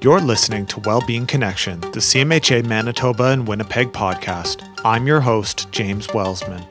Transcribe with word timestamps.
You're 0.00 0.20
listening 0.20 0.64
to 0.66 0.78
Wellbeing 0.78 1.26
Connection, 1.26 1.80
the 1.80 1.98
CMHA 1.98 2.64
Manitoba 2.64 3.24
and 3.30 3.48
Winnipeg 3.48 3.88
podcast. 3.88 4.62
I'm 4.84 5.08
your 5.08 5.18
host, 5.18 5.72
James 5.72 6.06
Wellsman. 6.14 6.64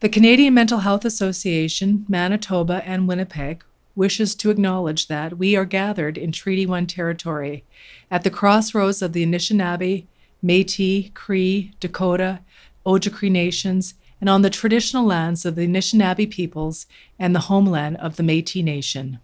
The 0.00 0.08
Canadian 0.08 0.52
Mental 0.52 0.80
Health 0.80 1.04
Association, 1.04 2.04
Manitoba 2.08 2.82
and 2.84 3.06
Winnipeg 3.06 3.62
wishes 3.94 4.34
to 4.34 4.50
acknowledge 4.50 5.06
that 5.06 5.38
we 5.38 5.54
are 5.54 5.64
gathered 5.64 6.18
in 6.18 6.32
Treaty 6.32 6.66
1 6.66 6.88
territory 6.88 7.62
at 8.10 8.24
the 8.24 8.30
crossroads 8.30 9.00
of 9.00 9.12
the 9.12 9.24
Anishinaabe, 9.24 10.06
Metis, 10.42 11.08
Cree, 11.14 11.72
Dakota, 11.78 12.40
Ojibwe 12.84 13.30
nations, 13.30 13.94
and 14.22 14.30
on 14.30 14.42
the 14.42 14.50
traditional 14.50 15.04
lands 15.04 15.44
of 15.44 15.56
the 15.56 15.66
Anishinaabe 15.66 16.30
peoples 16.30 16.86
and 17.18 17.34
the 17.34 17.40
homeland 17.40 17.96
of 17.96 18.14
the 18.14 18.22
Metis 18.22 18.62
Nation. 18.62 19.18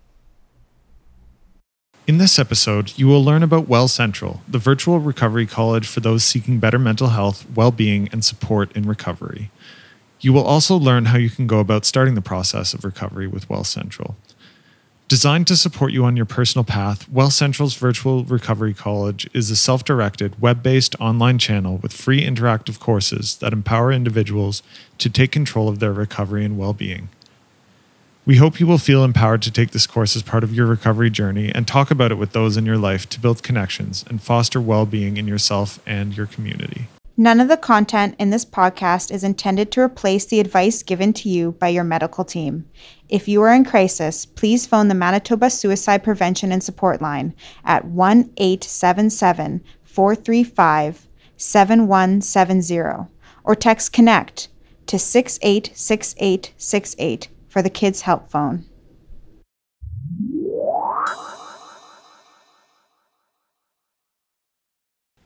In 2.09 2.19
this 2.19 2.37
episode, 2.37 2.99
you 2.99 3.07
will 3.07 3.23
learn 3.23 3.45
about 3.45 3.69
Well 3.69 3.87
Central, 3.87 4.41
the 4.49 4.59
virtual 4.59 4.99
recovery 4.99 5.47
college 5.47 5.87
for 5.87 6.01
those 6.01 6.25
seeking 6.25 6.59
better 6.59 6.81
mental 6.81 7.11
health, 7.11 7.47
well 7.55 7.71
being, 7.71 8.09
and 8.11 8.25
support 8.25 8.73
in 8.77 8.89
recovery. 8.89 9.53
You 10.19 10.33
will 10.33 10.43
also 10.43 10.77
learn 10.77 11.05
how 11.05 11.17
you 11.17 11.31
can 11.31 11.47
go 11.47 11.61
about 11.61 11.85
starting 11.85 12.17
the 12.17 12.21
process 12.21 12.75
of 12.75 12.83
recovery 12.83 13.29
with 13.29 13.49
Well 13.49 13.63
Central. 13.63 14.17
Designed 15.09 15.47
to 15.47 15.57
support 15.57 15.95
you 15.95 16.05
on 16.05 16.19
your 16.19 16.27
personal 16.27 16.65
path, 16.65 17.09
Well 17.09 17.31
Central's 17.31 17.75
Virtual 17.77 18.25
Recovery 18.25 18.75
College 18.75 19.27
is 19.33 19.51
a 19.51 19.57
self 19.57 19.83
directed, 19.83 20.39
web 20.39 20.63
based 20.63 20.95
online 21.01 21.39
channel 21.39 21.79
with 21.79 21.95
free 21.95 22.27
interactive 22.27 22.79
courses 22.79 23.37
that 23.37 23.55
empower 23.55 23.91
individuals 23.91 24.63
to 24.99 25.09
take 25.09 25.33
control 25.33 25.67
of 25.67 25.79
their 25.79 25.95
recovery 25.95 26.45
and 26.45 26.59
well 26.59 26.75
being. 26.75 27.09
We 28.27 28.37
hope 28.37 28.61
you 28.61 28.67
will 28.67 28.77
feel 28.77 29.03
empowered 29.03 29.41
to 29.43 29.51
take 29.51 29.71
this 29.71 29.87
course 29.87 30.15
as 30.15 30.23
part 30.23 30.45
of 30.45 30.53
your 30.53 30.67
recovery 30.67 31.09
journey 31.09 31.51
and 31.55 31.67
talk 31.67 31.91
about 31.91 32.13
it 32.13 32.17
with 32.17 32.33
those 32.33 32.59
in 32.59 32.67
your 32.67 32.77
life 32.77 33.09
to 33.09 33.19
build 33.19 33.43
connections 33.43 34.05
and 34.11 34.21
foster 34.21 34.61
well 34.61 34.85
being 34.85 35.17
in 35.17 35.27
yourself 35.27 35.81
and 35.87 36.19
your 36.19 36.27
community. 36.27 36.87
None 37.21 37.41
of 37.41 37.49
the 37.49 37.57
content 37.57 38.15
in 38.21 38.31
this 38.31 38.45
podcast 38.45 39.11
is 39.11 39.25
intended 39.25 39.73
to 39.73 39.81
replace 39.81 40.25
the 40.25 40.39
advice 40.39 40.85
given 40.85 41.13
to 41.15 41.29
you 41.29 41.51
by 41.51 41.67
your 41.67 41.83
medical 41.83 42.25
team. 42.25 42.71
If 43.09 43.27
you 43.27 43.43
are 43.43 43.55
in 43.55 43.65
crisis, 43.65 44.27
please 44.27 44.67
phone 44.67 44.89
the 44.89 44.95
Manitoba 44.95 45.49
Suicide 45.49 46.05
Prevention 46.05 46.53
and 46.53 46.63
Support 46.63 47.01
Line 47.01 47.35
at 47.65 47.87
1 47.87 48.33
877 48.37 49.65
435 49.83 51.09
7170 51.39 53.09
or 53.45 53.55
text 53.55 53.95
CONNECT 53.95 54.49
to 54.87 54.99
686868 54.99 57.29
for 57.49 57.63
the 57.63 57.71
Kids 57.71 58.03
Help 58.03 58.29
Phone. 58.29 58.67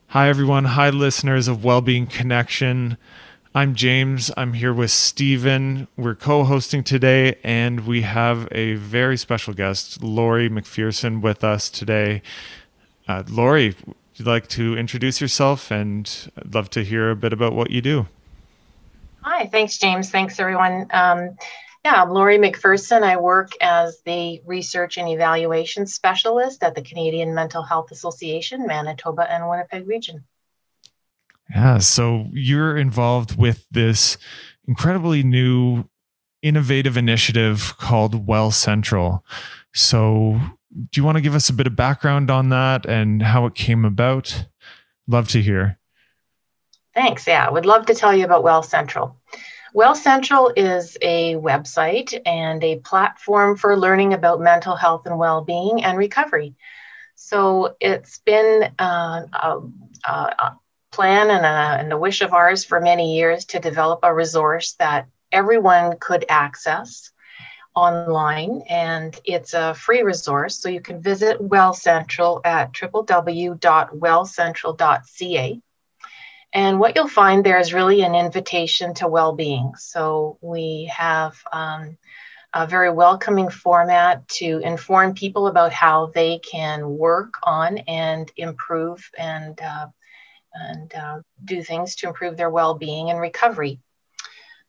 Hi, 0.07 0.29
everyone. 0.29 0.63
Hi, 0.65 0.89
listeners 0.89 1.47
of 1.49 1.65
Wellbeing 1.65 2.07
Connection. 2.07 2.97
I'm 3.55 3.75
James. 3.75 4.31
I'm 4.35 4.53
here 4.53 4.73
with 4.73 4.89
Stephen. 4.89 5.87
We're 5.95 6.15
co 6.15 6.43
hosting 6.43 6.83
today, 6.83 7.35
and 7.43 7.85
we 7.85 8.01
have 8.01 8.47
a 8.51 8.73
very 8.73 9.15
special 9.15 9.53
guest, 9.53 10.01
Laurie 10.01 10.49
McPherson, 10.49 11.21
with 11.21 11.43
us 11.43 11.69
today. 11.69 12.23
Uh, 13.07 13.21
Laurie, 13.29 13.75
would 13.85 13.95
you 14.15 14.25
like 14.25 14.47
to 14.47 14.75
introduce 14.75 15.21
yourself? 15.21 15.69
And 15.69 16.31
I'd 16.35 16.55
love 16.55 16.71
to 16.71 16.83
hear 16.83 17.11
a 17.11 17.15
bit 17.15 17.31
about 17.31 17.53
what 17.53 17.69
you 17.69 17.79
do. 17.79 18.07
Hi, 19.21 19.45
thanks, 19.45 19.77
James. 19.77 20.09
Thanks, 20.09 20.39
everyone. 20.39 20.87
Um, 20.89 21.37
yeah, 21.85 22.01
I'm 22.01 22.09
Laurie 22.09 22.39
McPherson. 22.39 23.03
I 23.03 23.17
work 23.17 23.51
as 23.61 24.01
the 24.03 24.41
research 24.47 24.97
and 24.97 25.07
evaluation 25.07 25.85
specialist 25.85 26.63
at 26.63 26.73
the 26.73 26.81
Canadian 26.81 27.35
Mental 27.35 27.61
Health 27.61 27.91
Association, 27.91 28.65
Manitoba 28.65 29.31
and 29.31 29.47
Winnipeg 29.47 29.87
region. 29.87 30.23
Yeah, 31.49 31.77
so 31.79 32.27
you're 32.31 32.77
involved 32.77 33.37
with 33.37 33.65
this 33.69 34.17
incredibly 34.67 35.23
new, 35.23 35.85
innovative 36.41 36.97
initiative 36.97 37.73
called 37.77 38.27
Well 38.27 38.51
Central. 38.51 39.25
So, 39.73 40.39
do 40.71 40.99
you 40.99 41.03
want 41.03 41.17
to 41.17 41.21
give 41.21 41.35
us 41.35 41.49
a 41.49 41.53
bit 41.53 41.67
of 41.67 41.75
background 41.75 42.31
on 42.31 42.49
that 42.49 42.85
and 42.85 43.21
how 43.21 43.45
it 43.45 43.55
came 43.55 43.85
about? 43.85 44.45
Love 45.07 45.27
to 45.29 45.41
hear. 45.41 45.79
Thanks. 46.93 47.27
Yeah, 47.27 47.47
I 47.47 47.51
would 47.51 47.65
love 47.65 47.85
to 47.87 47.93
tell 47.93 48.15
you 48.15 48.25
about 48.25 48.43
Well 48.43 48.63
Central. 48.63 49.17
Well 49.73 49.95
Central 49.95 50.53
is 50.55 50.97
a 51.01 51.35
website 51.35 52.19
and 52.25 52.63
a 52.63 52.77
platform 52.79 53.57
for 53.57 53.75
learning 53.75 54.13
about 54.13 54.39
mental 54.39 54.75
health 54.75 55.07
and 55.07 55.17
well 55.17 55.43
being 55.43 55.83
and 55.83 55.97
recovery. 55.97 56.55
So 57.15 57.75
it's 57.79 58.19
been 58.19 58.71
uh, 58.77 59.25
a, 59.33 59.61
a, 60.05 60.59
plan 60.93 61.29
and 61.29 61.45
a, 61.45 61.81
and 61.81 61.91
a 61.91 61.97
wish 61.97 62.21
of 62.21 62.33
ours 62.33 62.63
for 62.63 62.79
many 62.79 63.17
years 63.17 63.43
to 63.45 63.59
develop 63.59 63.99
a 64.03 64.13
resource 64.13 64.75
that 64.79 65.07
everyone 65.31 65.97
could 65.99 66.23
access 66.29 67.11
online 67.75 68.61
and 68.69 69.19
it's 69.25 69.55
a 69.55 69.73
free 69.73 70.03
resource 70.03 70.59
so 70.59 70.69
you 70.69 70.79
can 70.79 71.01
visit 71.01 71.41
well 71.41 71.73
central 71.73 72.39
at 72.45 72.71
www.wellcentral.ca 72.73 75.61
and 76.53 76.79
what 76.79 76.95
you'll 76.95 77.07
find 77.07 77.43
there 77.43 77.59
is 77.59 77.73
really 77.73 78.03
an 78.03 78.13
invitation 78.13 78.93
to 78.95 79.07
well 79.07 79.33
being. 79.33 79.73
So 79.75 80.37
we 80.39 80.91
have 80.95 81.35
um, 81.51 81.97
a 82.53 82.67
very 82.67 82.91
welcoming 82.91 83.49
format 83.49 84.27
to 84.27 84.59
inform 84.59 85.15
people 85.15 85.47
about 85.47 85.73
how 85.73 86.11
they 86.13 86.39
can 86.39 86.87
work 86.87 87.33
on 87.41 87.79
and 87.79 88.31
improve 88.37 89.09
and, 89.17 89.59
uh, 89.59 89.87
and 90.53 90.93
uh, 90.93 91.19
do 91.43 91.63
things 91.63 91.95
to 91.95 92.07
improve 92.07 92.37
their 92.37 92.49
well 92.49 92.75
being 92.75 93.09
and 93.09 93.19
recovery. 93.19 93.79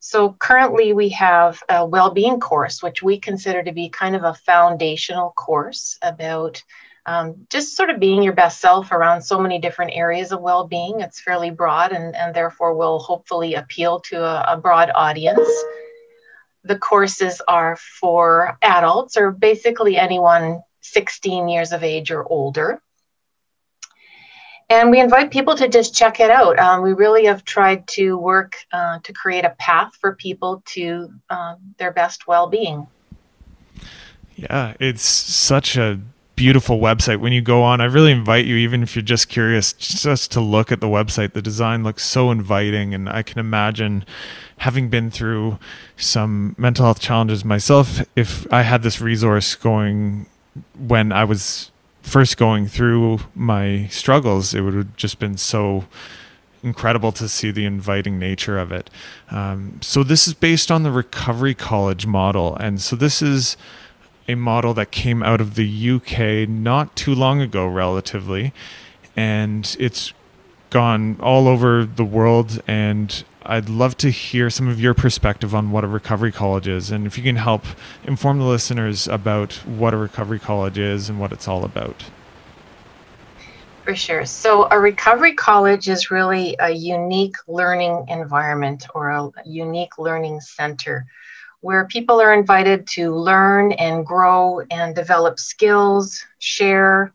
So 0.05 0.35
currently 0.39 0.93
we 0.93 1.09
have 1.11 1.63
a 1.67 1.87
well-being 1.87 2.39
course, 2.39 2.83
which 2.83 3.03
we 3.03 3.19
consider 3.19 3.63
to 3.63 3.73
be 3.73 3.89
kind 3.89 4.15
of 4.15 4.23
a 4.23 4.35
foundational 4.35 5.31
course 5.31 5.97
about 6.03 6.63
um, 7.07 7.47
just 7.51 7.75
sort 7.75 7.89
of 7.89 8.01
being 8.01 8.23
your 8.23 8.35
best 8.35 8.61
self 8.61 8.93
around 8.93 9.23
so 9.23 9.41
many 9.41 9.59
different 9.59 9.93
areas 9.95 10.31
of 10.31 10.43
well-being. 10.43 11.01
It's 11.01 11.23
fairly 11.23 11.49
broad 11.49 11.93
and, 11.93 12.15
and 12.15 12.35
therefore 12.35 12.75
will 12.75 12.99
hopefully 12.99 13.55
appeal 13.55 14.01
to 14.01 14.23
a, 14.23 14.55
a 14.55 14.57
broad 14.59 14.91
audience. 14.95 15.49
The 16.65 16.79
courses 16.79 17.41
are 17.49 17.77
for 17.77 18.59
adults 18.61 19.17
or 19.17 19.31
basically 19.31 19.97
anyone 19.97 20.63
16 20.83 21.49
years 21.49 21.73
of 21.73 21.83
age 21.83 22.11
or 22.11 22.31
older. 22.31 22.83
And 24.71 24.91
we 24.91 25.01
invite 25.01 25.31
people 25.31 25.55
to 25.57 25.69
just 25.69 25.95
check 25.95 26.21
it 26.21 26.31
out. 26.31 26.59
Um, 26.59 26.83
we 26.83 26.93
really 26.95 27.27
have 27.27 27.45
tried 27.45 27.87
to 27.89 28.17
work 28.17 28.57
uh, 28.73 28.99
to 29.03 29.13
create 29.13 29.45
a 29.45 29.51
path 29.59 29.95
for 30.01 30.15
people 30.15 30.63
to 30.67 31.11
uh, 31.29 31.57
their 31.79 31.93
best 31.93 32.27
well 32.27 32.49
being. 32.49 32.87
Yeah, 34.37 34.75
it's 34.81 35.03
such 35.03 35.77
a 35.77 36.01
beautiful 36.37 36.81
website 36.81 37.21
when 37.21 37.33
you 37.33 37.41
go 37.41 37.63
on 37.63 37.81
i 37.81 37.85
really 37.85 38.11
invite 38.11 38.45
you 38.45 38.57
even 38.57 38.83
if 38.83 38.97
you're 38.97 39.03
just 39.03 39.29
curious 39.29 39.73
just 39.73 40.33
to 40.33 40.41
look 40.41 40.73
at 40.73 40.81
the 40.81 40.87
website 40.89 41.33
the 41.33 41.41
design 41.41 41.85
looks 41.85 42.05
so 42.05 42.31
inviting 42.33 42.93
and 42.93 43.09
i 43.09 43.23
can 43.23 43.39
imagine 43.39 44.05
having 44.59 44.89
been 44.89 45.13
through 45.13 45.57
some 45.97 46.55
mental 46.59 46.85
health 46.85 46.99
challenges 46.99 47.45
myself 47.45 48.01
if 48.17 48.53
i 48.53 48.63
had 48.63 48.83
this 48.83 49.01
resource 49.01 49.55
going 49.55 50.27
when 50.77 51.13
i 51.13 51.23
was 51.23 51.71
first 52.05 52.37
going 52.37 52.67
through 52.67 53.19
my 53.35 53.87
struggles 53.89 54.55
it 54.55 54.61
would 54.61 54.75
have 54.75 54.97
just 54.97 55.19
been 55.19 55.37
so 55.37 55.85
incredible 56.63 57.13
to 57.13 57.29
see 57.29 57.51
the 57.51 57.65
inviting 57.65 58.19
nature 58.19 58.59
of 58.59 58.71
it 58.73 58.89
um, 59.31 59.79
so 59.83 60.03
this 60.03 60.29
is 60.29 60.35
based 60.35 60.71
on 60.71 60.83
the 60.83 60.91
recovery 60.91 61.55
college 61.55 62.07
model 62.07 62.57
and 62.57 62.81
so 62.81 62.95
this 62.95 63.21
is 63.21 63.57
a 64.29 64.35
model 64.35 64.75
that 64.75 64.91
came 64.91 65.23
out 65.23 65.41
of 65.41 65.55
the 65.55 65.91
UK 65.91 66.49
not 66.49 66.95
too 66.97 67.15
long 67.15 67.41
ago, 67.41 67.67
relatively, 67.67 68.53
and 69.17 69.77
it's 69.79 70.13
gone 70.71 71.17
all 71.21 71.47
over 71.47 71.85
the 71.85 72.05
world. 72.05 72.63
And 72.67 73.25
I'd 73.47 73.69
love 73.69 73.97
to 73.99 74.11
hear 74.11 74.49
some 74.49 74.69
of 74.69 74.81
your 74.81 74.95
perspective 74.95 75.55
on 75.55 75.71
what 75.71 75.85
a 75.85 75.87
recovery 75.87 76.33
college 76.33 76.67
is, 76.67 76.91
and 76.91 77.07
if 77.07 77.19
you 77.19 77.25
can 77.25 77.37
help 77.37 77.65
inform 78.05 78.39
the 78.39 78.47
listeners 78.47 79.07
about 79.07 79.53
what 79.67 79.93
a 79.93 79.99
recovery 79.99 80.39
college 80.39 80.79
is 80.79 81.11
and 81.11 81.21
what 81.21 81.31
it's 81.31 81.47
all 81.47 81.65
about. 81.65 82.05
For 83.85 83.95
sure. 83.95 84.25
So, 84.25 84.67
a 84.71 84.81
recovery 84.81 85.35
college 85.35 85.89
is 85.89 86.11
really 86.11 86.57
a 86.59 86.71
unique 86.71 87.37
learning 87.47 88.07
environment 88.09 88.87
or 88.95 89.11
a 89.11 89.31
unique 89.45 89.99
learning 89.99 90.41
center 90.41 91.07
where 91.61 91.87
people 91.87 92.21
are 92.21 92.33
invited 92.33 92.87
to 92.87 93.15
learn 93.15 93.73
and 93.73 94.07
grow 94.07 94.63
and 94.71 94.95
develop 94.95 95.39
skills, 95.39 96.25
share. 96.39 97.13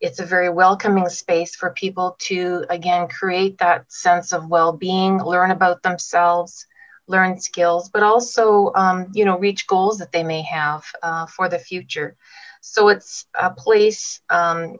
It's 0.00 0.20
a 0.20 0.26
very 0.26 0.48
welcoming 0.48 1.08
space 1.08 1.56
for 1.56 1.70
people 1.70 2.16
to, 2.20 2.64
again, 2.70 3.08
create 3.08 3.58
that 3.58 3.90
sense 3.90 4.32
of 4.32 4.48
well 4.48 4.72
being, 4.72 5.22
learn 5.22 5.50
about 5.50 5.82
themselves, 5.82 6.66
learn 7.08 7.40
skills, 7.40 7.88
but 7.88 8.02
also, 8.02 8.72
um, 8.74 9.08
you 9.12 9.24
know, 9.24 9.38
reach 9.38 9.66
goals 9.66 9.98
that 9.98 10.12
they 10.12 10.22
may 10.22 10.42
have 10.42 10.84
uh, 11.02 11.26
for 11.26 11.48
the 11.48 11.58
future. 11.58 12.16
So 12.60 12.88
it's 12.88 13.26
a 13.34 13.50
place, 13.50 14.20
um, 14.30 14.76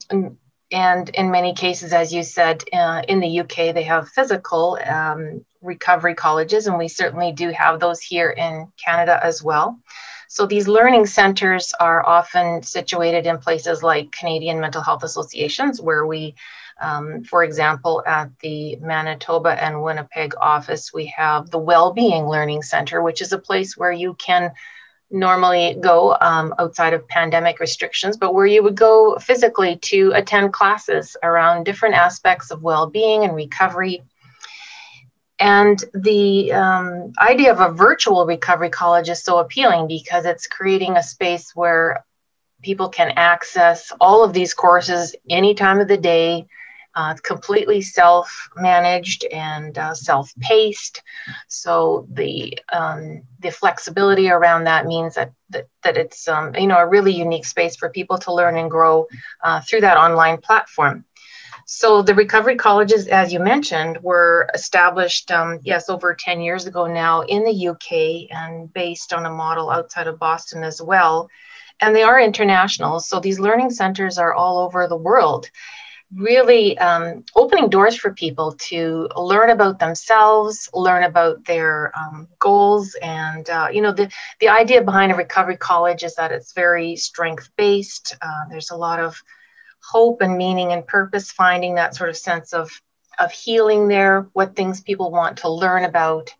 and, 0.70 1.08
in 1.10 1.30
many 1.30 1.54
cases, 1.54 1.92
as 1.92 2.12
you 2.12 2.22
said, 2.22 2.62
uh, 2.72 3.02
in 3.08 3.20
the 3.20 3.40
UK, 3.40 3.74
they 3.74 3.84
have 3.84 4.10
physical 4.10 4.78
um, 4.86 5.44
recovery 5.62 6.14
colleges, 6.14 6.66
and 6.66 6.76
we 6.76 6.88
certainly 6.88 7.32
do 7.32 7.50
have 7.50 7.80
those 7.80 8.00
here 8.00 8.30
in 8.30 8.70
Canada 8.84 9.18
as 9.22 9.42
well. 9.42 9.80
So 10.28 10.46
these 10.46 10.68
learning 10.68 11.06
centers 11.06 11.74
are 11.80 12.06
often 12.06 12.62
situated 12.62 13.26
in 13.26 13.38
places 13.38 13.82
like 13.82 14.12
Canadian 14.12 14.60
mental 14.60 14.82
health 14.82 15.02
associations, 15.02 15.80
where 15.80 16.06
we 16.06 16.34
um, 16.80 17.24
for 17.24 17.42
example, 17.42 18.02
at 18.06 18.30
the 18.40 18.76
Manitoba 18.76 19.62
and 19.62 19.82
Winnipeg 19.82 20.34
office, 20.40 20.92
we 20.92 21.06
have 21.06 21.50
the 21.50 21.58
Wellbeing 21.58 22.26
Learning 22.26 22.62
Center, 22.62 23.02
which 23.02 23.20
is 23.20 23.32
a 23.32 23.38
place 23.38 23.76
where 23.76 23.92
you 23.92 24.14
can 24.14 24.52
normally 25.10 25.76
go 25.80 26.16
um, 26.20 26.54
outside 26.58 26.92
of 26.92 27.08
pandemic 27.08 27.60
restrictions, 27.60 28.16
but 28.16 28.34
where 28.34 28.46
you 28.46 28.62
would 28.62 28.76
go 28.76 29.16
physically 29.16 29.76
to 29.76 30.12
attend 30.14 30.52
classes 30.52 31.16
around 31.22 31.64
different 31.64 31.94
aspects 31.94 32.50
of 32.50 32.62
well 32.62 32.88
being 32.88 33.24
and 33.24 33.34
recovery. 33.34 34.02
And 35.40 35.82
the 35.94 36.52
um, 36.52 37.12
idea 37.20 37.52
of 37.52 37.60
a 37.60 37.72
virtual 37.72 38.26
recovery 38.26 38.70
college 38.70 39.08
is 39.08 39.22
so 39.22 39.38
appealing 39.38 39.86
because 39.86 40.24
it's 40.24 40.46
creating 40.46 40.96
a 40.96 41.02
space 41.02 41.54
where 41.54 42.04
people 42.62 42.88
can 42.88 43.12
access 43.16 43.92
all 44.00 44.24
of 44.24 44.32
these 44.32 44.52
courses 44.52 45.14
any 45.30 45.54
time 45.54 45.80
of 45.80 45.88
the 45.88 45.96
day 45.96 46.46
uh, 46.98 47.14
completely 47.22 47.80
self-managed 47.80 49.24
and 49.26 49.78
uh, 49.78 49.94
self-paced. 49.94 51.00
So 51.46 52.08
the 52.10 52.58
um, 52.72 53.22
the 53.38 53.50
flexibility 53.50 54.28
around 54.30 54.64
that 54.64 54.84
means 54.86 55.14
that 55.14 55.32
that, 55.50 55.68
that 55.84 55.96
it's 55.96 56.26
um, 56.26 56.56
you 56.56 56.66
know 56.66 56.78
a 56.78 56.88
really 56.88 57.12
unique 57.12 57.44
space 57.44 57.76
for 57.76 57.88
people 57.88 58.18
to 58.18 58.34
learn 58.34 58.56
and 58.56 58.68
grow 58.68 59.06
uh, 59.44 59.60
through 59.60 59.82
that 59.82 59.96
online 59.96 60.38
platform. 60.38 61.04
So 61.70 62.00
the 62.00 62.14
recovery 62.14 62.56
colleges, 62.56 63.08
as 63.08 63.30
you 63.30 63.40
mentioned, 63.40 63.98
were 64.02 64.48
established, 64.54 65.30
um, 65.30 65.60
yes, 65.62 65.90
over 65.90 66.14
10 66.14 66.40
years 66.40 66.64
ago 66.64 66.86
now 66.86 67.20
in 67.20 67.44
the 67.44 67.68
UK 67.68 68.34
and 68.34 68.72
based 68.72 69.12
on 69.12 69.26
a 69.26 69.30
model 69.30 69.68
outside 69.68 70.06
of 70.06 70.18
Boston 70.18 70.64
as 70.64 70.80
well. 70.80 71.28
And 71.78 71.94
they 71.94 72.04
are 72.04 72.18
international. 72.18 73.00
So 73.00 73.20
these 73.20 73.38
learning 73.38 73.72
centers 73.72 74.16
are 74.16 74.32
all 74.32 74.60
over 74.60 74.88
the 74.88 74.96
world 74.96 75.50
really 76.14 76.78
um, 76.78 77.22
opening 77.36 77.68
doors 77.68 77.94
for 77.94 78.14
people 78.14 78.52
to 78.52 79.06
learn 79.14 79.50
about 79.50 79.78
themselves, 79.78 80.70
learn 80.72 81.02
about 81.02 81.44
their 81.44 81.92
um, 81.94 82.28
goals, 82.38 82.96
and 83.02 83.50
uh, 83.50 83.68
you 83.70 83.82
know 83.82 83.92
the 83.92 84.10
the 84.40 84.48
idea 84.48 84.82
behind 84.82 85.12
a 85.12 85.14
recovery 85.14 85.58
college 85.58 86.02
is 86.02 86.14
that 86.14 86.32
it's 86.32 86.54
very 86.54 86.96
strength 86.96 87.50
based. 87.58 88.16
Uh, 88.22 88.48
there's 88.48 88.70
a 88.70 88.76
lot 88.76 89.00
of 89.00 89.22
hope 89.82 90.20
and 90.20 90.36
meaning 90.36 90.72
and 90.72 90.86
purpose, 90.86 91.30
finding 91.30 91.74
that 91.76 91.94
sort 91.94 92.10
of 92.10 92.16
sense 92.16 92.52
of 92.52 92.70
of 93.18 93.32
healing 93.32 93.88
there, 93.88 94.28
what 94.32 94.54
things 94.54 94.80
people 94.80 95.10
want 95.10 95.38
to 95.38 95.50
learn 95.50 95.84
about. 95.84 96.34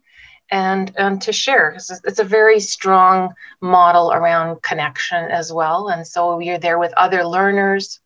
And, 0.50 0.90
and 0.96 1.20
to 1.22 1.32
share. 1.34 1.72
It's 1.72 2.20
a, 2.20 2.24
very 2.24 2.58
strong 2.58 3.34
model 3.60 4.10
around 4.10 4.62
connection 4.62 5.30
as 5.30 5.52
well. 5.52 5.88
And 5.90 6.06
so 6.06 6.38
you're 6.38 6.56
there 6.56 6.78
with 6.78 6.94
other 6.96 7.22
learners, 7.22 8.00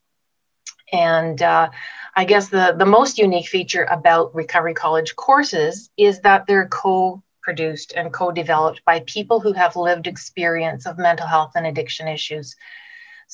and 0.93 1.41
uh, 1.41 1.71
I 2.15 2.25
guess 2.25 2.49
the, 2.49 2.75
the 2.79 2.85
most 2.85 3.19
unique 3.19 3.49
feature 3.49 3.85
about 3.85 4.35
Recovery 4.35 4.75
College 4.75 5.17
courses 5.17 5.91
is 5.97 6.21
that 6.21 6.47
they're 6.47 6.69
co 6.69 7.23
produced 7.43 7.93
and 7.97 8.13
co 8.13 8.31
developed 8.31 8.83
by 8.85 9.01
people 9.07 9.41
who 9.41 9.53
have 9.55 9.75
lived 9.75 10.07
experience 10.07 10.87
of 10.87 10.99
mental 10.99 11.27
health 11.27 11.53
and 11.57 11.67
addiction 11.67 12.09
issues. 12.09 12.55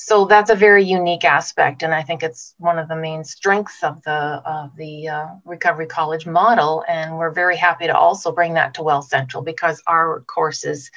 So 0.01 0.23
that's 0.23 0.49
a 0.49 0.55
very 0.55 0.85
unique 0.85 1.25
aspect, 1.25 1.83
and 1.83 1.93
I 1.93 2.03
think 2.03 2.23
it's 2.23 2.55
one 2.57 2.79
of 2.79 2.87
the 2.87 2.95
main 2.95 3.25
strengths 3.25 3.83
of 3.83 4.01
the 4.03 4.41
of 4.45 4.73
the 4.77 5.09
uh, 5.09 5.27
Recovery 5.43 5.87
College 5.87 6.25
model. 6.25 6.85
And 6.87 7.17
we're 7.17 7.31
very 7.31 7.57
happy 7.57 7.85
to 7.85 7.97
also 7.97 8.31
bring 8.31 8.53
that 8.53 8.75
to 8.75 8.81
Well 8.81 9.01
Central 9.01 9.43
because 9.43 9.83
our 9.87 10.21
courses 10.21 10.89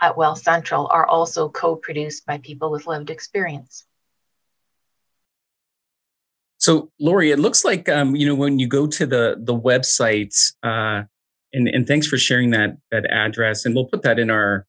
at 0.00 0.16
Well 0.16 0.36
Central 0.36 0.88
are 0.90 1.06
also 1.06 1.50
co-produced 1.50 2.24
by 2.24 2.38
people 2.38 2.70
with 2.70 2.86
lived 2.86 3.10
experience. 3.10 3.84
So, 6.56 6.90
Lori, 6.98 7.32
it 7.32 7.38
looks 7.38 7.62
like 7.62 7.90
um, 7.90 8.16
you 8.16 8.26
know 8.26 8.34
when 8.34 8.58
you 8.58 8.68
go 8.68 8.86
to 8.86 9.04
the 9.04 9.36
the 9.38 9.54
website, 9.54 10.34
uh, 10.62 11.02
and 11.52 11.68
and 11.68 11.86
thanks 11.86 12.06
for 12.06 12.16
sharing 12.16 12.52
that 12.52 12.78
that 12.90 13.04
address, 13.10 13.66
and 13.66 13.74
we'll 13.74 13.84
put 13.84 14.00
that 14.04 14.18
in 14.18 14.30
our 14.30 14.66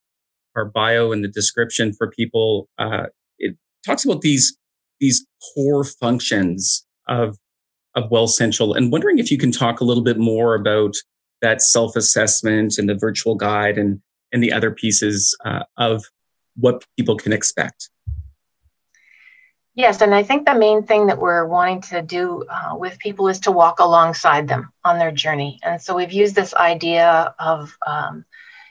our 0.58 0.66
bio 0.66 1.14
in 1.14 1.22
the 1.22 1.30
description 1.30 1.94
for 1.94 2.12
people. 2.12 2.68
Uh, 2.78 3.06
talks 3.88 4.06
about 4.06 4.22
these 4.22 4.58
these 5.00 5.26
core 5.54 5.84
functions 5.84 6.86
of 7.08 7.38
of 7.96 8.12
Well 8.12 8.28
Central, 8.28 8.74
and 8.74 8.92
wondering 8.92 9.18
if 9.18 9.32
you 9.32 9.38
can 9.38 9.52
talk 9.52 9.80
a 9.80 9.84
little 9.84 10.04
bit 10.04 10.20
more 10.20 10.54
about 10.54 10.96
that 11.42 11.62
self 11.62 11.96
assessment 11.96 12.78
and 12.78 12.88
the 12.88 12.96
virtual 12.96 13.36
guide 13.36 13.78
and 13.78 14.02
and 14.32 14.44
the 14.44 14.52
other 14.52 14.72
pieces 14.72 15.36
uh, 15.46 15.64
of 15.78 16.04
what 16.56 16.84
people 16.98 17.16
can 17.16 17.34
expect. 17.34 17.90
Yes, 19.78 20.02
and 20.02 20.16
I 20.16 20.24
think 20.24 20.48
the 20.48 20.56
main 20.56 20.82
thing 20.82 21.06
that 21.06 21.20
we're 21.20 21.46
wanting 21.46 21.82
to 21.82 22.02
do 22.02 22.44
uh, 22.50 22.76
with 22.76 22.98
people 22.98 23.28
is 23.28 23.40
to 23.42 23.52
walk 23.52 23.80
alongside 23.80 24.48
them 24.48 24.74
on 24.84 24.98
their 24.98 25.12
journey. 25.12 25.60
And 25.62 25.80
so 25.80 25.96
we've 25.96 26.12
used 26.12 26.34
this 26.34 26.56
idea 26.56 27.36
of, 27.38 27.78
um, 27.86 28.26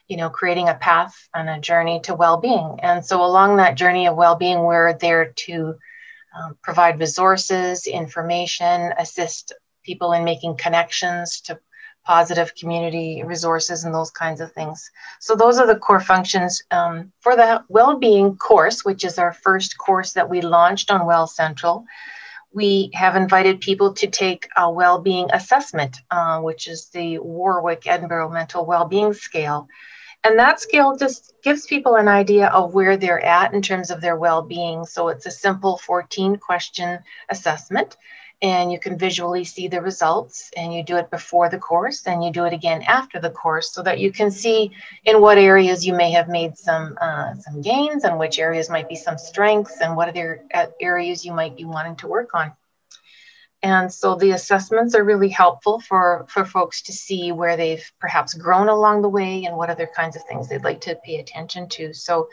you 0.09 0.17
know, 0.17 0.31
creating 0.31 0.69
a 0.69 0.75
path 0.75 1.29
and 1.35 1.49
a 1.49 1.61
journey 1.61 2.01
to 2.01 2.15
well-being. 2.15 2.79
And 2.83 3.05
so 3.05 3.25
along 3.25 3.57
that 3.57 3.77
journey 3.77 4.07
of 4.07 4.17
well-being, 4.17 4.61
we're 4.61 4.97
there 4.99 5.33
to 5.33 5.75
um, 6.37 6.57
provide 6.63 7.01
resources, 7.01 7.87
information, 7.87 8.93
assist 8.99 9.53
people 9.83 10.13
in 10.13 10.25
making 10.25 10.57
connections 10.57 11.41
to 11.43 11.59
positive 12.05 12.55
community 12.55 13.25
resources 13.25 13.85
and 13.85 13.93
those 13.93 14.13
kinds 14.13 14.41
of 14.41 14.53
things. 14.53 14.91
So 15.19 15.35
those 15.35 15.59
are 15.59 15.67
the 15.67 15.79
core 15.79 16.01
functions 16.01 16.63
um, 16.71 17.13
for 17.21 17.35
the 17.35 17.65
well-being 17.69 18.37
course, 18.37 18.85
which 18.85 19.05
is 19.05 19.19
our 19.19 19.33
first 19.33 19.77
course 19.77 20.13
that 20.13 20.31
we 20.31 20.41
launched 20.41 20.91
on 20.91 21.07
Well 21.07 21.27
Central. 21.27 21.85
We 22.53 22.91
have 22.95 23.17
invited 23.17 23.61
people 23.61 23.93
to 23.95 24.07
take 24.07 24.49
a 24.57 24.71
well-being 24.71 25.31
assessment, 25.33 25.99
uh, 26.11 26.41
which 26.41 26.69
is 26.69 26.91
the 26.91 27.19
Warwick 27.19 27.87
Edinburgh 27.87 28.31
Mental 28.31 28.65
Well-being 28.65 29.13
Scale. 29.13 29.67
And 30.27 30.41
that 30.41 30.59
scale 30.59 30.97
just 30.97 31.35
gives 31.41 31.67
people 31.67 31.95
an 31.95 32.09
idea 32.09 32.49
of 32.49 32.75
where 32.75 32.97
they're 32.97 33.25
at 33.25 33.55
in 33.55 33.63
terms 33.63 33.93
of 33.93 34.01
their 34.01 34.17
well-being. 34.17 34.85
So 34.85 35.07
it's 35.07 35.25
a 35.25 35.31
simple 35.31 35.79
14 35.79 36.39
question 36.39 36.99
assessment 37.29 37.97
and 38.43 38.73
you 38.73 38.81
can 38.81 38.99
visually 38.99 39.45
see 39.45 39.69
the 39.69 39.81
results 39.81 40.51
and 40.57 40.75
you 40.75 40.83
do 40.83 40.97
it 40.97 41.13
before 41.13 41.49
the 41.49 41.59
course 41.59 42.09
and 42.09 42.25
you 42.25 42.33
do 42.33 42.45
it 42.45 42.53
again 42.53 42.83
after 42.89 43.21
the 43.21 43.31
course 43.31 43.71
so 43.71 43.85
that 43.85 44.01
you 44.01 44.11
can 44.11 44.33
see 44.33 44.73
in 45.05 45.21
what 45.21 45.39
areas 45.39 45.87
you 45.87 45.95
may 45.95 46.11
have 46.11 46.29
made 46.29 46.59
some 46.59 46.99
uh, 47.01 47.33
some 47.37 47.63
gains 47.63 48.03
and 48.03 48.19
which 48.19 48.41
areas 48.41 48.69
might 48.69 48.89
be 48.89 48.97
some 48.97 49.17
strengths 49.17 49.81
and 49.81 49.97
what 49.97 50.09
other 50.09 50.43
uh, 50.53 50.67
areas 50.81 51.25
you 51.25 51.33
might 51.33 51.57
be 51.57 51.65
wanting 51.65 51.95
to 51.95 52.09
work 52.09 52.35
on 52.35 52.53
and 53.67 53.93
so 53.93 54.15
the 54.15 54.31
assessments 54.31 54.95
are 54.95 55.03
really 55.03 55.29
helpful 55.29 55.81
for 55.81 56.25
for 56.29 56.45
folks 56.45 56.83
to 56.83 56.93
see 56.93 57.33
where 57.33 57.57
they've 57.57 57.91
perhaps 57.99 58.33
grown 58.35 58.69
along 58.69 59.03
the 59.03 59.09
way 59.09 59.45
and 59.45 59.57
what 59.57 59.71
other 59.71 59.89
kinds 59.97 60.15
of 60.15 60.23
things 60.25 60.49
they'd 60.49 60.63
like 60.63 60.81
to 60.83 60.95
pay 61.05 61.17
attention 61.17 61.69
to. 61.71 61.93
So 61.93 62.29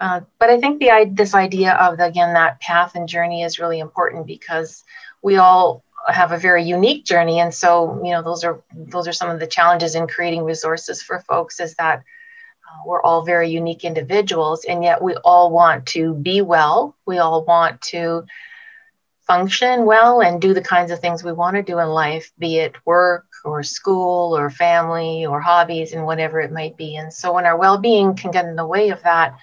uh, 0.00 0.20
but 0.38 0.48
i 0.50 0.60
think 0.60 0.78
the 0.78 1.10
this 1.12 1.34
idea 1.34 1.72
of 1.74 1.98
again 1.98 2.34
that 2.34 2.60
path 2.60 2.94
and 2.94 3.08
journey 3.08 3.42
is 3.42 3.58
really 3.58 3.80
important 3.80 4.26
because 4.26 4.84
we 5.22 5.36
all 5.36 5.82
have 6.08 6.32
a 6.32 6.38
very 6.38 6.62
unique 6.62 7.04
journey. 7.04 7.40
And 7.40 7.52
so 7.52 8.00
you 8.04 8.12
know 8.12 8.22
those 8.22 8.44
are 8.44 8.62
those 8.74 9.08
are 9.08 9.12
some 9.12 9.30
of 9.30 9.40
the 9.40 9.46
challenges 9.46 9.94
in 9.94 10.06
creating 10.06 10.44
resources 10.44 11.02
for 11.02 11.20
folks 11.20 11.60
is 11.60 11.74
that 11.74 11.98
uh, 11.98 12.82
we're 12.86 13.02
all 13.02 13.22
very 13.22 13.50
unique 13.50 13.84
individuals 13.84 14.64
and 14.64 14.84
yet 14.84 15.02
we 15.02 15.14
all 15.24 15.50
want 15.50 15.86
to 15.86 16.14
be 16.14 16.42
well. 16.42 16.96
We 17.06 17.18
all 17.18 17.44
want 17.44 17.80
to 17.92 18.24
function 19.26 19.84
well 19.84 20.20
and 20.20 20.40
do 20.40 20.54
the 20.54 20.60
kinds 20.60 20.90
of 20.90 21.00
things 21.00 21.24
we 21.24 21.32
want 21.32 21.56
to 21.56 21.62
do 21.62 21.78
in 21.78 21.88
life 21.88 22.32
be 22.38 22.58
it 22.58 22.76
work 22.86 23.26
or 23.44 23.62
school 23.62 24.36
or 24.36 24.50
family 24.50 25.26
or 25.26 25.40
hobbies 25.40 25.92
and 25.92 26.04
whatever 26.04 26.40
it 26.40 26.52
might 26.52 26.76
be 26.76 26.96
and 26.96 27.12
so 27.12 27.32
when 27.32 27.44
our 27.44 27.58
well-being 27.58 28.14
can 28.14 28.30
get 28.30 28.44
in 28.44 28.56
the 28.56 28.66
way 28.66 28.90
of 28.90 29.02
that 29.02 29.36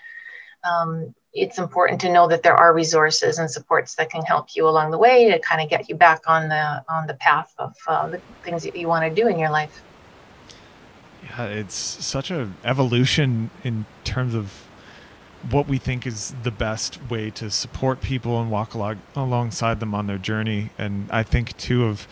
um, 0.64 1.14
it's 1.34 1.58
important 1.58 2.00
to 2.02 2.12
know 2.12 2.28
that 2.28 2.44
there 2.44 2.56
are 2.56 2.74
resources 2.74 3.40
and 3.40 3.50
supports 3.50 3.96
that 3.96 4.10
can 4.10 4.22
help 4.24 4.56
you 4.56 4.68
along 4.68 4.92
the 4.92 4.98
way 4.98 5.32
to 5.32 5.40
kind 5.40 5.62
of 5.62 5.70
get 5.70 5.90
you 5.90 5.96
back 5.96 6.22
on 6.28 6.48
the 6.48 6.84
on 6.88 7.08
the 7.08 7.16
path 7.16 7.54
of 7.58 7.76
uh, 7.88 8.08
the 8.08 8.22
things 8.44 8.64
that 8.64 8.76
you 8.76 8.88
want 8.88 9.04
to 9.04 9.22
do 9.22 9.28
in 9.28 9.40
your 9.40 9.50
life. 9.50 9.82
Yeah, 11.24 11.46
it's 11.46 11.76
such 11.76 12.30
a 12.30 12.52
evolution 12.64 13.50
in 13.64 13.86
terms 14.04 14.36
of 14.36 14.68
what 15.50 15.68
we 15.68 15.78
think 15.78 16.08
is 16.08 16.34
the 16.44 16.52
best 16.52 17.00
way 17.10 17.30
to 17.32 17.50
support 17.50 18.02
people 18.02 18.42
and 18.42 18.50
walk 18.50 18.74
along 18.74 19.02
alongside 19.16 19.80
them 19.80 19.94
on 19.94 20.08
their 20.08 20.18
journey. 20.18 20.70
And 20.78 21.10
I 21.12 21.24
think 21.24 21.58
too 21.58 21.86
of 21.86 22.08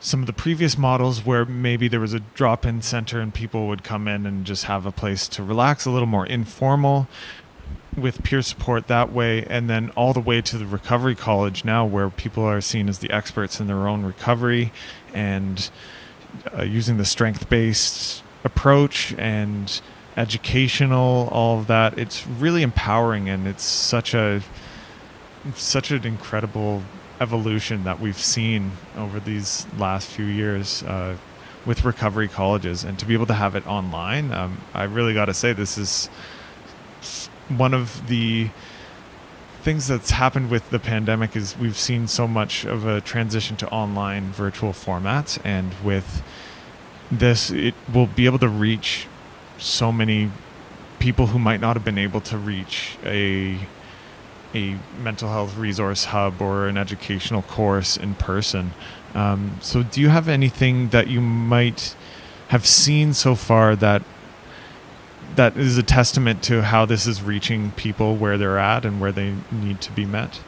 some 0.00 0.20
of 0.20 0.26
the 0.26 0.32
previous 0.32 0.78
models 0.78 1.24
where 1.24 1.44
maybe 1.44 1.86
there 1.86 2.00
was 2.00 2.14
a 2.14 2.20
drop 2.20 2.64
in 2.64 2.80
center 2.80 3.20
and 3.20 3.32
people 3.34 3.68
would 3.68 3.84
come 3.84 4.08
in 4.08 4.24
and 4.24 4.46
just 4.46 4.64
have 4.64 4.86
a 4.86 4.92
place 4.92 5.28
to 5.28 5.42
relax, 5.42 5.84
a 5.84 5.90
little 5.90 6.06
more 6.06 6.26
informal 6.26 7.06
with 7.96 8.22
peer 8.22 8.40
support 8.40 8.86
that 8.86 9.12
way, 9.12 9.44
and 9.46 9.68
then 9.68 9.90
all 9.90 10.12
the 10.12 10.20
way 10.20 10.40
to 10.40 10.56
the 10.56 10.66
recovery 10.66 11.14
college 11.14 11.64
now 11.64 11.84
where 11.84 12.08
people 12.08 12.44
are 12.44 12.60
seen 12.60 12.88
as 12.88 13.00
the 13.00 13.10
experts 13.10 13.60
in 13.60 13.66
their 13.66 13.88
own 13.88 14.02
recovery 14.02 14.72
and 15.12 15.70
uh, 16.56 16.62
using 16.62 16.96
the 16.96 17.04
strength 17.04 17.48
based 17.48 18.22
approach 18.44 19.12
and 19.18 19.80
educational 20.20 21.28
all 21.32 21.58
of 21.60 21.66
that. 21.68 21.98
It's 21.98 22.26
really 22.26 22.62
empowering 22.62 23.28
and 23.28 23.48
it's 23.48 23.64
such 23.64 24.14
a 24.14 24.42
such 25.54 25.90
an 25.90 26.04
incredible 26.06 26.82
evolution 27.20 27.84
that 27.84 27.98
we've 27.98 28.20
seen 28.20 28.72
over 28.96 29.18
these 29.18 29.66
last 29.78 30.08
few 30.08 30.26
years 30.26 30.82
uh, 30.82 31.16
with 31.64 31.84
recovery 31.84 32.28
colleges. 32.28 32.84
And 32.84 32.98
to 32.98 33.06
be 33.06 33.14
able 33.14 33.26
to 33.26 33.34
have 33.34 33.54
it 33.54 33.66
online 33.66 34.32
um, 34.32 34.60
i 34.74 34.84
really 34.84 35.14
got 35.14 35.26
to 35.26 35.34
say 35.34 35.52
this 35.52 35.78
is 35.78 36.08
one 37.48 37.74
of 37.74 38.06
the 38.08 38.50
things 39.62 39.88
that's 39.88 40.10
happened 40.10 40.50
with 40.50 40.68
the 40.70 40.78
pandemic 40.78 41.36
is 41.36 41.56
we've 41.58 41.76
seen 41.76 42.06
so 42.06 42.26
much 42.26 42.64
of 42.64 42.86
a 42.86 43.00
transition 43.00 43.56
to 43.56 43.68
online 43.68 44.32
virtual 44.32 44.72
formats 44.72 45.38
and 45.44 45.74
with 45.84 46.22
this 47.10 47.50
it 47.50 47.74
will 47.92 48.06
be 48.06 48.26
able 48.26 48.38
to 48.38 48.48
reach 48.48 49.06
so 49.60 49.92
many 49.92 50.30
people 50.98 51.28
who 51.28 51.38
might 51.38 51.60
not 51.60 51.76
have 51.76 51.84
been 51.84 51.98
able 51.98 52.20
to 52.20 52.36
reach 52.36 52.96
a 53.04 53.58
a 54.54 54.76
mental 55.00 55.28
health 55.28 55.56
resource 55.56 56.06
hub 56.06 56.42
or 56.42 56.66
an 56.66 56.76
educational 56.76 57.42
course 57.42 57.96
in 57.96 58.14
person. 58.16 58.72
Um, 59.14 59.56
so, 59.60 59.82
do 59.82 60.00
you 60.00 60.08
have 60.08 60.28
anything 60.28 60.88
that 60.88 61.08
you 61.08 61.20
might 61.20 61.94
have 62.48 62.66
seen 62.66 63.14
so 63.14 63.34
far 63.34 63.76
that 63.76 64.02
that 65.36 65.56
is 65.56 65.78
a 65.78 65.82
testament 65.82 66.42
to 66.44 66.62
how 66.62 66.84
this 66.84 67.06
is 67.06 67.22
reaching 67.22 67.70
people 67.72 68.16
where 68.16 68.36
they're 68.36 68.58
at 68.58 68.84
and 68.84 69.00
where 69.00 69.12
they 69.12 69.34
need 69.52 69.80
to 69.82 69.92
be 69.92 70.04
met? 70.04 70.40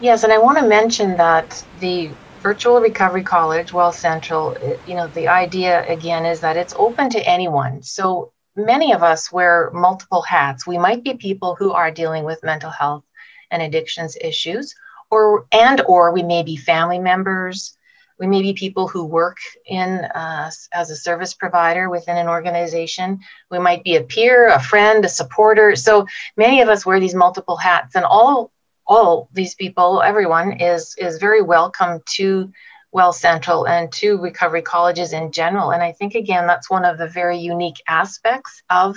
Yes, 0.00 0.24
and 0.24 0.32
I 0.32 0.38
want 0.38 0.58
to 0.58 0.66
mention 0.66 1.16
that 1.16 1.64
the 1.80 2.10
virtual 2.44 2.78
recovery 2.78 3.22
college, 3.22 3.72
Well 3.72 3.90
Central, 3.90 4.54
you 4.86 4.94
know, 4.94 5.06
the 5.08 5.28
idea 5.28 5.82
again 5.88 6.26
is 6.26 6.40
that 6.40 6.58
it's 6.58 6.74
open 6.76 7.08
to 7.08 7.26
anyone. 7.26 7.82
So 7.82 8.32
many 8.54 8.92
of 8.92 9.02
us 9.02 9.32
wear 9.32 9.70
multiple 9.72 10.20
hats. 10.20 10.66
We 10.66 10.76
might 10.76 11.02
be 11.02 11.14
people 11.14 11.56
who 11.58 11.72
are 11.72 11.90
dealing 11.90 12.22
with 12.24 12.44
mental 12.44 12.68
health 12.68 13.02
and 13.50 13.62
addictions 13.62 14.18
issues, 14.20 14.74
or 15.10 15.46
and 15.52 15.80
or 15.88 16.12
we 16.12 16.22
may 16.22 16.42
be 16.42 16.56
family 16.56 16.98
members. 16.98 17.78
We 18.18 18.26
may 18.26 18.42
be 18.42 18.52
people 18.52 18.88
who 18.88 19.06
work 19.06 19.38
in 19.64 20.04
uh, 20.04 20.50
as 20.72 20.90
a 20.90 20.96
service 20.96 21.32
provider 21.32 21.88
within 21.88 22.18
an 22.18 22.28
organization. 22.28 23.20
We 23.50 23.58
might 23.58 23.82
be 23.84 23.96
a 23.96 24.02
peer, 24.02 24.48
a 24.50 24.60
friend, 24.60 25.02
a 25.04 25.08
supporter. 25.08 25.76
So 25.76 26.06
many 26.36 26.60
of 26.60 26.68
us 26.68 26.84
wear 26.84 27.00
these 27.00 27.14
multiple 27.14 27.56
hats, 27.56 27.96
and 27.96 28.04
all 28.04 28.52
all 28.86 29.28
these 29.32 29.54
people, 29.54 30.02
everyone 30.02 30.60
is 30.60 30.94
is 30.98 31.18
very 31.18 31.42
welcome 31.42 32.02
to 32.16 32.52
well 32.92 33.12
Central 33.12 33.66
and 33.66 33.90
to 33.92 34.18
recovery 34.18 34.62
colleges 34.62 35.12
in 35.12 35.32
general. 35.32 35.72
And 35.72 35.82
I 35.82 35.92
think, 35.92 36.14
again, 36.14 36.46
that's 36.46 36.70
one 36.70 36.84
of 36.84 36.96
the 36.96 37.08
very 37.08 37.38
unique 37.38 37.82
aspects 37.88 38.62
of 38.70 38.96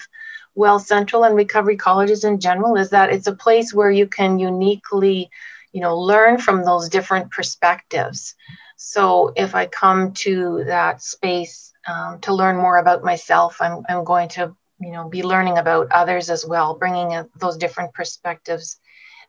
Well 0.56 0.80
Central 0.80 1.24
and 1.24 1.36
recovery 1.36 1.78
colleges 1.78 2.24
in 2.24 2.40
general 2.40 2.78
is 2.78 2.90
that 2.92 3.12
it's 3.12 3.28
a 3.28 3.36
place 3.36 3.74
where 3.74 3.92
you 3.92 4.08
can 4.08 4.40
uniquely, 4.40 5.30
you 5.74 5.82
know, 5.82 5.98
learn 5.98 6.38
from 6.38 6.64
those 6.64 6.90
different 6.90 7.32
perspectives. 7.32 8.36
So 8.76 9.34
if 9.36 9.56
I 9.56 9.66
come 9.66 10.14
to 10.26 10.64
that 10.66 11.02
space 11.02 11.74
um, 11.88 12.20
to 12.20 12.34
learn 12.34 12.58
more 12.58 12.78
about 12.78 13.04
myself, 13.04 13.58
I'm, 13.60 13.84
I'm 13.90 14.04
going 14.04 14.30
to, 14.30 14.56
you 14.80 14.92
know, 14.92 15.10
be 15.10 15.24
learning 15.24 15.58
about 15.58 15.92
others 15.92 16.30
as 16.30 16.46
well, 16.46 16.76
bringing 16.76 17.16
a, 17.16 17.28
those 17.40 17.58
different 17.58 17.94
perspectives 17.94 18.80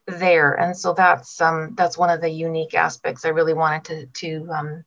there. 0.08 0.54
And 0.54 0.76
so 0.76 0.94
that's 0.94 1.40
um, 1.40 1.74
that's 1.76 1.98
one 1.98 2.10
of 2.10 2.20
the 2.20 2.30
unique 2.30 2.74
aspects 2.74 3.24
I 3.24 3.30
really 3.30 3.54
wanted 3.54 3.84
to 3.84 4.06
to 4.06 4.50
um, 4.52 4.84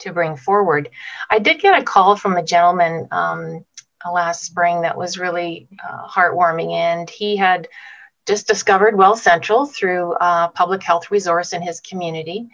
to 0.00 0.12
bring 0.12 0.36
forward. 0.36 0.90
I 1.30 1.38
did 1.38 1.60
get 1.60 1.80
a 1.80 1.84
call 1.84 2.16
from 2.16 2.36
a 2.36 2.42
gentleman 2.42 3.08
um, 3.10 3.64
last 4.10 4.44
spring 4.44 4.82
that 4.82 4.96
was 4.96 5.18
really 5.18 5.68
uh, 5.86 6.06
heartwarming, 6.06 6.72
and 6.72 7.08
he 7.08 7.36
had 7.36 7.68
just 8.26 8.46
discovered 8.46 8.96
Well 8.96 9.16
Central 9.16 9.66
through 9.66 10.14
a 10.14 10.50
public 10.54 10.82
health 10.82 11.10
resource 11.10 11.52
in 11.52 11.62
his 11.62 11.80
community, 11.80 12.48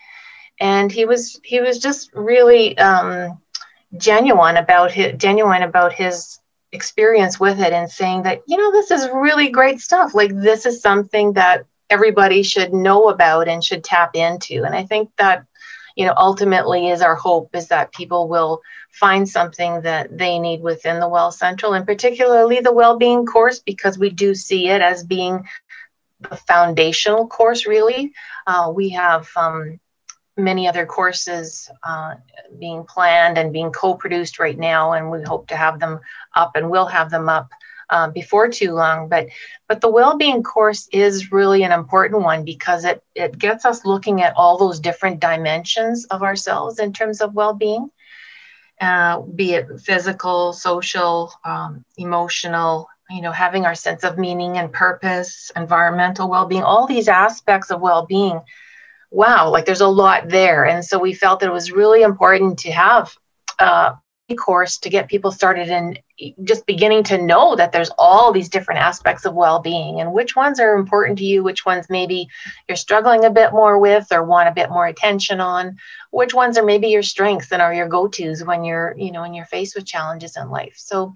and 0.60 0.92
he 0.92 1.04
was 1.04 1.40
he 1.42 1.60
was 1.60 1.78
just 1.78 2.12
really 2.14 2.76
um, 2.78 3.40
genuine 3.96 4.56
about 4.56 4.90
his 4.90 5.14
genuine 5.16 5.62
about 5.62 5.92
his 5.92 6.38
experience 6.72 7.38
with 7.38 7.60
it 7.60 7.72
and 7.72 7.88
saying 7.88 8.24
that 8.24 8.42
you 8.48 8.56
know 8.56 8.72
this 8.72 8.90
is 8.90 9.08
really 9.14 9.48
great 9.48 9.80
stuff 9.80 10.12
like 10.12 10.34
this 10.34 10.66
is 10.66 10.82
something 10.82 11.32
that 11.34 11.64
everybody 11.90 12.42
should 12.42 12.72
know 12.72 13.08
about 13.08 13.48
and 13.48 13.62
should 13.62 13.84
tap 13.84 14.14
into. 14.14 14.64
And 14.64 14.74
I 14.74 14.84
think 14.84 15.10
that, 15.16 15.44
you 15.96 16.06
know, 16.06 16.14
ultimately 16.16 16.88
is 16.88 17.02
our 17.02 17.14
hope 17.14 17.54
is 17.54 17.68
that 17.68 17.92
people 17.92 18.28
will 18.28 18.60
find 18.90 19.28
something 19.28 19.82
that 19.82 20.16
they 20.16 20.38
need 20.38 20.62
within 20.62 21.00
the 21.00 21.08
Well 21.08 21.32
Central 21.32 21.74
and 21.74 21.86
particularly 21.86 22.60
the 22.60 22.72
well-being 22.72 23.26
course 23.26 23.58
because 23.58 23.98
we 23.98 24.10
do 24.10 24.34
see 24.34 24.68
it 24.68 24.80
as 24.80 25.04
being 25.04 25.44
the 26.20 26.36
foundational 26.36 27.26
course 27.26 27.66
really. 27.66 28.12
Uh, 28.46 28.72
we 28.74 28.90
have 28.90 29.28
um, 29.36 29.78
many 30.36 30.68
other 30.68 30.86
courses 30.86 31.70
uh, 31.82 32.14
being 32.58 32.84
planned 32.84 33.38
and 33.38 33.52
being 33.52 33.70
co-produced 33.70 34.38
right 34.38 34.58
now 34.58 34.92
and 34.92 35.10
we 35.10 35.22
hope 35.22 35.48
to 35.48 35.56
have 35.56 35.78
them 35.80 36.00
up 36.34 36.52
and 36.56 36.70
we'll 36.70 36.86
have 36.86 37.10
them 37.10 37.28
up 37.28 37.50
um, 37.94 38.12
before 38.12 38.48
too 38.48 38.72
long. 38.72 39.08
But 39.08 39.28
but 39.68 39.80
the 39.80 39.88
well-being 39.88 40.42
course 40.42 40.88
is 40.92 41.30
really 41.30 41.62
an 41.62 41.72
important 41.72 42.22
one 42.22 42.44
because 42.44 42.84
it 42.84 43.02
it 43.14 43.38
gets 43.38 43.64
us 43.64 43.86
looking 43.86 44.20
at 44.20 44.34
all 44.36 44.58
those 44.58 44.80
different 44.80 45.20
dimensions 45.20 46.04
of 46.06 46.22
ourselves 46.22 46.80
in 46.80 46.92
terms 46.92 47.20
of 47.20 47.34
well-being, 47.34 47.88
uh, 48.80 49.20
be 49.20 49.54
it 49.54 49.66
physical, 49.80 50.52
social, 50.52 51.32
um, 51.44 51.84
emotional. 51.96 52.88
You 53.10 53.20
know, 53.20 53.32
having 53.32 53.66
our 53.66 53.74
sense 53.74 54.02
of 54.02 54.18
meaning 54.18 54.56
and 54.56 54.72
purpose, 54.72 55.52
environmental 55.54 56.28
well-being, 56.28 56.62
all 56.62 56.86
these 56.86 57.06
aspects 57.06 57.70
of 57.70 57.82
well-being. 57.82 58.40
Wow, 59.10 59.50
like 59.50 59.66
there's 59.66 59.82
a 59.82 59.96
lot 60.02 60.30
there, 60.30 60.64
and 60.64 60.82
so 60.82 60.98
we 60.98 61.12
felt 61.12 61.40
that 61.40 61.50
it 61.50 61.52
was 61.52 61.70
really 61.70 62.02
important 62.02 62.60
to 62.60 62.72
have 62.72 63.14
uh, 63.58 63.92
course 64.34 64.78
to 64.78 64.88
get 64.88 65.08
people 65.08 65.30
started 65.30 65.68
in 65.68 65.98
just 66.44 66.64
beginning 66.64 67.02
to 67.02 67.20
know 67.20 67.54
that 67.56 67.72
there's 67.72 67.90
all 67.98 68.32
these 68.32 68.48
different 68.48 68.80
aspects 68.80 69.26
of 69.26 69.34
well-being 69.34 70.00
and 70.00 70.14
which 70.14 70.34
ones 70.34 70.58
are 70.58 70.76
important 70.76 71.18
to 71.18 71.24
you 71.26 71.42
which 71.42 71.66
ones 71.66 71.90
maybe 71.90 72.26
you're 72.66 72.76
struggling 72.76 73.26
a 73.26 73.30
bit 73.30 73.52
more 73.52 73.78
with 73.78 74.06
or 74.10 74.24
want 74.24 74.48
a 74.48 74.52
bit 74.52 74.70
more 74.70 74.86
attention 74.86 75.40
on 75.40 75.76
which 76.10 76.32
ones 76.32 76.56
are 76.56 76.64
maybe 76.64 76.88
your 76.88 77.02
strengths 77.02 77.52
and 77.52 77.60
are 77.60 77.74
your 77.74 77.88
go-to's 77.88 78.42
when 78.42 78.64
you're 78.64 78.94
you 78.96 79.12
know 79.12 79.20
when 79.20 79.34
you're 79.34 79.44
faced 79.44 79.74
with 79.74 79.84
challenges 79.84 80.38
in 80.38 80.48
life. 80.48 80.74
So 80.76 81.14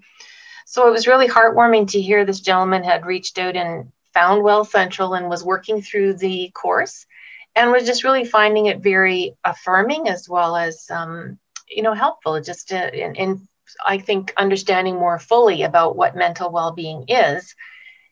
so 0.65 0.87
it 0.87 0.91
was 0.91 1.07
really 1.07 1.27
heartwarming 1.27 1.89
to 1.91 2.01
hear 2.01 2.25
this 2.25 2.41
gentleman 2.41 2.83
had 2.83 3.07
reached 3.07 3.39
out 3.39 3.55
and 3.55 3.91
found 4.13 4.43
well 4.43 4.63
central 4.63 5.15
and 5.15 5.27
was 5.27 5.43
working 5.43 5.81
through 5.81 6.13
the 6.13 6.51
course 6.53 7.07
and 7.55 7.71
was 7.71 7.85
just 7.85 8.03
really 8.03 8.23
finding 8.23 8.67
it 8.67 8.79
very 8.79 9.35
affirming 9.43 10.07
as 10.07 10.29
well 10.29 10.55
as 10.55 10.85
um, 10.91 11.39
you 11.69 11.83
know 11.83 11.93
helpful 11.93 12.41
just 12.41 12.71
in, 12.71 13.15
in 13.15 13.47
I 13.85 13.99
think 13.99 14.33
understanding 14.37 14.95
more 14.95 15.19
fully 15.19 15.63
about 15.63 15.95
what 15.95 16.15
mental 16.15 16.51
well-being 16.51 17.05
is 17.07 17.55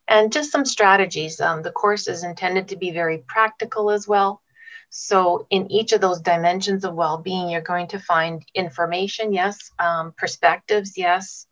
and 0.07 0.31
just 0.31 0.51
some 0.51 0.65
strategies. 0.65 1.39
Um, 1.41 1.61
the 1.61 1.71
course 1.71 2.07
is 2.07 2.23
intended 2.23 2.69
to 2.69 2.77
be 2.77 2.91
very 2.91 3.23
practical 3.27 3.91
as 3.91 4.07
well. 4.07 4.41
So 4.89 5.47
in 5.49 5.69
each 5.71 5.91
of 5.91 6.01
those 6.01 6.21
dimensions 6.21 6.85
of 6.85 6.95
well-being, 6.95 7.49
you're 7.49 7.61
going 7.61 7.87
to 7.87 7.99
find 7.99 8.43
information, 8.55 9.33
yes, 9.33 9.71
um, 9.79 10.13
perspectives, 10.17 10.97
yes, 10.97 11.45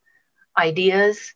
ideas, 0.57 1.33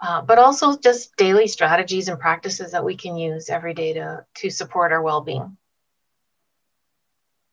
uh, 0.00 0.22
but 0.22 0.38
also 0.38 0.78
just 0.78 1.16
daily 1.16 1.48
strategies 1.48 2.08
and 2.08 2.20
practices 2.20 2.72
that 2.72 2.84
we 2.84 2.96
can 2.96 3.16
use 3.16 3.50
every 3.50 3.74
day 3.74 3.94
to, 3.94 4.24
to 4.36 4.50
support 4.50 4.92
our 4.92 5.02
well-being. 5.02 5.56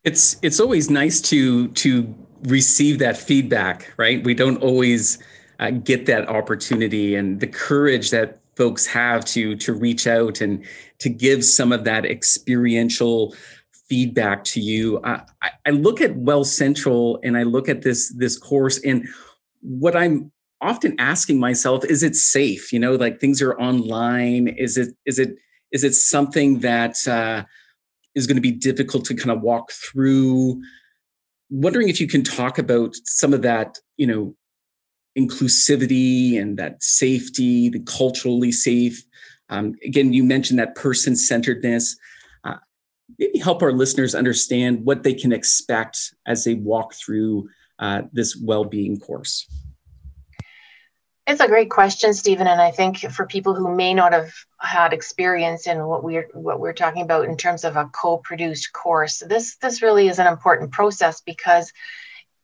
It's 0.03 0.37
it's 0.41 0.61
always 0.61 0.89
nice 0.89 1.19
to 1.21 1.67
to 1.69 2.15
receive 2.43 2.99
that 2.99 3.17
feedback, 3.17 3.93
right? 3.97 4.23
We 4.23 4.33
don't 4.33 4.61
always 4.61 5.17
uh, 5.59 5.71
get 5.71 6.05
that 6.05 6.27
opportunity 6.29 7.15
and 7.15 7.39
the 7.39 7.47
courage 7.47 8.11
that 8.11 8.39
folks 8.55 8.85
have 8.87 9.23
to 9.23 9.55
to 9.55 9.73
reach 9.73 10.07
out 10.07 10.41
and 10.41 10.65
to 10.99 11.09
give 11.09 11.45
some 11.45 11.71
of 11.71 11.83
that 11.83 12.05
experiential 12.05 13.35
feedback 13.87 14.43
to 14.43 14.59
you. 14.59 14.99
I, 15.03 15.21
I 15.65 15.69
look 15.69 16.01
at 16.01 16.15
Well 16.15 16.43
Central 16.43 17.19
and 17.23 17.37
I 17.37 17.43
look 17.43 17.69
at 17.69 17.83
this 17.83 18.13
this 18.17 18.37
course 18.37 18.79
and 18.83 19.07
what 19.61 19.95
I'm 19.95 20.31
often 20.61 20.95
asking 20.99 21.39
myself 21.39 21.85
is 21.85 22.01
it 22.01 22.15
safe 22.15 22.73
you 22.73 22.79
know 22.79 22.95
like 22.95 23.19
things 23.19 23.43
are 23.43 23.55
online 23.59 24.47
is 24.47 24.75
it 24.75 24.89
is 25.05 25.19
it 25.19 25.35
is 25.71 25.83
it 25.83 25.93
something 25.93 26.59
that 26.59 26.95
uh, 27.07 27.43
is 28.15 28.25
going 28.25 28.35
to 28.37 28.41
be 28.41 28.51
difficult 28.51 29.05
to 29.05 29.13
kind 29.13 29.31
of 29.31 29.41
walk 29.41 29.71
through 29.71 30.59
wondering 31.49 31.89
if 31.89 31.99
you 31.99 32.07
can 32.07 32.23
talk 32.23 32.57
about 32.57 32.95
some 33.05 33.33
of 33.33 33.41
that, 33.41 33.79
you 33.97 34.07
know, 34.07 34.35
inclusivity 35.17 36.39
and 36.39 36.57
that 36.57 36.81
safety, 36.83 37.69
the 37.69 37.79
culturally 37.79 38.51
safe. 38.51 39.03
Um, 39.49 39.75
again, 39.83 40.13
you 40.13 40.23
mentioned 40.23 40.59
that 40.59 40.75
person 40.75 41.15
centeredness. 41.15 41.97
Uh, 42.43 42.57
maybe 43.17 43.39
help 43.39 43.63
our 43.63 43.71
listeners 43.71 44.13
understand 44.13 44.85
what 44.85 45.03
they 45.03 45.13
can 45.13 45.31
expect 45.31 46.13
as 46.25 46.43
they 46.43 46.53
walk 46.53 46.93
through 46.93 47.49
uh, 47.79 48.03
this 48.11 48.35
well 48.35 48.65
being 48.65 48.99
course. 48.99 49.47
It's 51.27 51.41
a 51.41 51.47
great 51.47 51.69
question, 51.69 52.13
Stephen, 52.13 52.47
and 52.47 52.61
I 52.61 52.71
think 52.71 52.99
for 52.99 53.25
people 53.25 53.53
who 53.53 53.75
may 53.75 53.93
not 53.93 54.13
have 54.13 54.31
had 54.61 54.93
experience 54.93 55.67
in 55.67 55.85
what 55.85 56.01
we're 56.01 56.29
what 56.33 56.61
we're 56.61 56.71
talking 56.71 57.01
about 57.01 57.25
in 57.25 57.35
terms 57.35 57.65
of 57.65 57.75
a 57.75 57.89
co-produced 57.89 58.71
course, 58.71 59.21
this 59.27 59.57
this 59.57 59.81
really 59.81 60.07
is 60.07 60.19
an 60.19 60.27
important 60.27 60.71
process 60.71 61.19
because 61.19 61.73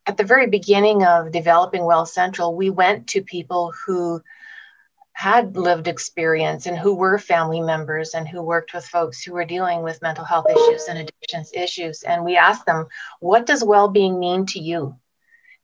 at 0.06 0.18
the 0.18 0.26
very 0.26 0.48
beginning 0.48 1.06
of 1.06 1.32
developing 1.32 1.86
Well 1.86 2.06
Central, 2.06 2.58
we 2.58 2.70
went 2.70 3.08
to 3.08 3.22
people 3.22 3.72
who 3.86 4.22
had 5.14 5.56
lived 5.56 5.88
experience 5.88 6.66
and 6.66 6.78
who 6.78 6.94
were 6.94 7.18
family 7.18 7.62
members 7.62 8.14
and 8.16 8.28
who 8.28 8.42
worked 8.42 8.74
with 8.74 8.86
folks 8.86 9.24
who 9.24 9.32
were 9.32 9.46
dealing 9.46 9.82
with 9.84 10.02
mental 10.02 10.26
health 10.26 10.48
issues 10.50 10.88
and 10.90 10.98
addictions 10.98 11.52
issues. 11.54 12.04
And 12.04 12.26
we 12.26 12.36
asked 12.36 12.66
them, 12.66 12.88
what 13.22 13.46
does 13.46 13.64
well-being 13.64 14.20
mean 14.20 14.46
to 14.48 14.60
you? 14.60 14.98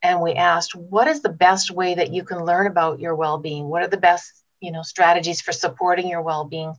And 0.01 0.21
we 0.21 0.33
asked 0.33 0.75
what 0.75 1.07
is 1.07 1.21
the 1.21 1.29
best 1.29 1.71
way 1.71 1.95
that 1.95 2.13
you 2.13 2.23
can 2.23 2.43
learn 2.45 2.67
about 2.67 2.99
your 2.99 3.15
well-being? 3.15 3.67
What 3.67 3.83
are 3.83 3.87
the 3.87 3.97
best 3.97 4.43
you 4.61 4.71
know 4.71 4.81
strategies 4.83 5.41
for 5.41 5.51
supporting 5.51 6.09
your 6.09 6.21
well-being? 6.21 6.73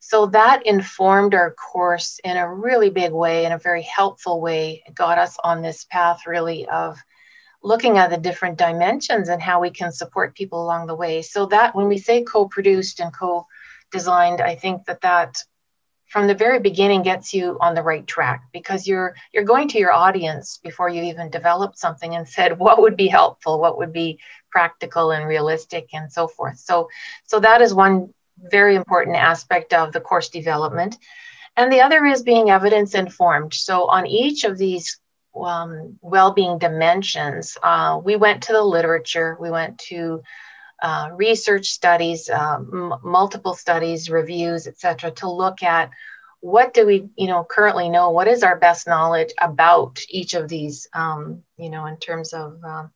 So 0.00 0.26
that 0.26 0.66
informed 0.66 1.34
our 1.34 1.52
course 1.54 2.20
in 2.24 2.36
a 2.36 2.52
really 2.52 2.90
big 2.90 3.12
way 3.12 3.44
in 3.44 3.52
a 3.52 3.58
very 3.58 3.82
helpful 3.82 4.40
way. 4.40 4.82
It 4.86 4.94
got 4.94 5.18
us 5.18 5.36
on 5.42 5.62
this 5.62 5.84
path 5.84 6.26
really 6.26 6.66
of 6.68 6.98
looking 7.62 7.98
at 7.98 8.10
the 8.10 8.16
different 8.16 8.58
dimensions 8.58 9.28
and 9.28 9.42
how 9.42 9.60
we 9.60 9.70
can 9.70 9.90
support 9.90 10.36
people 10.36 10.62
along 10.62 10.86
the 10.86 10.94
way. 10.94 11.22
So 11.22 11.46
that 11.46 11.74
when 11.74 11.88
we 11.88 11.98
say 11.98 12.22
co-produced 12.22 13.00
and 13.00 13.12
co-designed 13.12 14.40
i 14.40 14.54
think 14.54 14.84
that 14.84 15.00
that 15.00 15.42
from 16.08 16.26
the 16.26 16.34
very 16.34 16.58
beginning 16.58 17.02
gets 17.02 17.34
you 17.34 17.58
on 17.60 17.74
the 17.74 17.82
right 17.82 18.06
track 18.06 18.44
because 18.52 18.86
you're 18.86 19.14
you're 19.32 19.44
going 19.44 19.68
to 19.68 19.78
your 19.78 19.92
audience 19.92 20.58
before 20.62 20.88
you 20.88 21.02
even 21.02 21.30
developed 21.30 21.78
something 21.78 22.14
and 22.14 22.28
said 22.28 22.58
what 22.64 22.80
would 22.80 22.96
be 22.96 23.08
helpful? 23.08 23.60
What 23.60 23.78
would 23.78 23.92
be 23.92 24.18
practical 24.50 25.10
and 25.10 25.28
realistic? 25.28 25.88
and 25.92 26.12
so 26.12 26.26
forth. 26.26 26.58
So 26.58 26.88
so 27.24 27.40
that 27.40 27.60
is 27.60 27.74
one 27.74 28.12
very 28.38 28.74
important 28.76 29.16
aspect 29.16 29.72
of 29.72 29.92
the 29.92 30.00
course 30.00 30.28
development. 30.28 30.96
And 31.56 31.72
the 31.72 31.80
other 31.80 32.04
is 32.04 32.22
being 32.22 32.50
evidence 32.50 32.94
informed 32.94 33.52
so 33.52 33.86
on 33.86 34.06
each 34.06 34.44
of 34.44 34.58
these 34.58 35.00
um, 35.40 35.98
well-being 36.00 36.58
dimensions 36.58 37.56
uh, 37.62 38.00
we 38.02 38.16
went 38.16 38.42
to 38.44 38.52
the 38.52 38.62
literature 38.62 39.36
we 39.40 39.50
went 39.50 39.78
to 39.78 40.22
uh, 40.82 41.10
research 41.14 41.66
studies, 41.66 42.28
uh, 42.28 42.56
m- 42.56 42.94
multiple 43.02 43.54
studies, 43.54 44.10
reviews, 44.10 44.66
etc., 44.66 45.10
to 45.12 45.30
look 45.30 45.62
at 45.62 45.90
what 46.40 46.72
do 46.72 46.86
we, 46.86 47.08
you 47.16 47.26
know, 47.26 47.44
currently 47.44 47.88
know. 47.88 48.10
What 48.10 48.28
is 48.28 48.42
our 48.42 48.56
best 48.56 48.86
knowledge 48.86 49.32
about 49.40 49.98
each 50.08 50.34
of 50.34 50.48
these, 50.48 50.86
um, 50.92 51.42
you 51.56 51.68
know, 51.70 51.86
in 51.86 51.96
terms 51.96 52.32
of, 52.32 52.60
uh, 52.64 52.86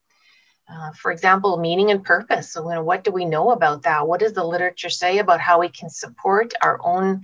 uh, 0.71 0.93
for 0.93 1.11
example, 1.11 1.59
meaning 1.59 1.91
and 1.91 2.05
purpose. 2.05 2.53
So, 2.53 2.69
you 2.69 2.75
know, 2.77 2.85
what 2.85 3.03
do 3.05 3.11
we 3.11 3.25
know 3.25 3.51
about 3.51 3.83
that? 3.83 4.07
What 4.07 4.21
does 4.21 4.33
the 4.33 4.45
literature 4.45 4.91
say 4.91 5.19
about 5.19 5.41
how 5.41 5.61
we 5.61 5.69
can 5.69 5.91
support 5.91 6.55
our 6.63 6.79
own 6.85 7.23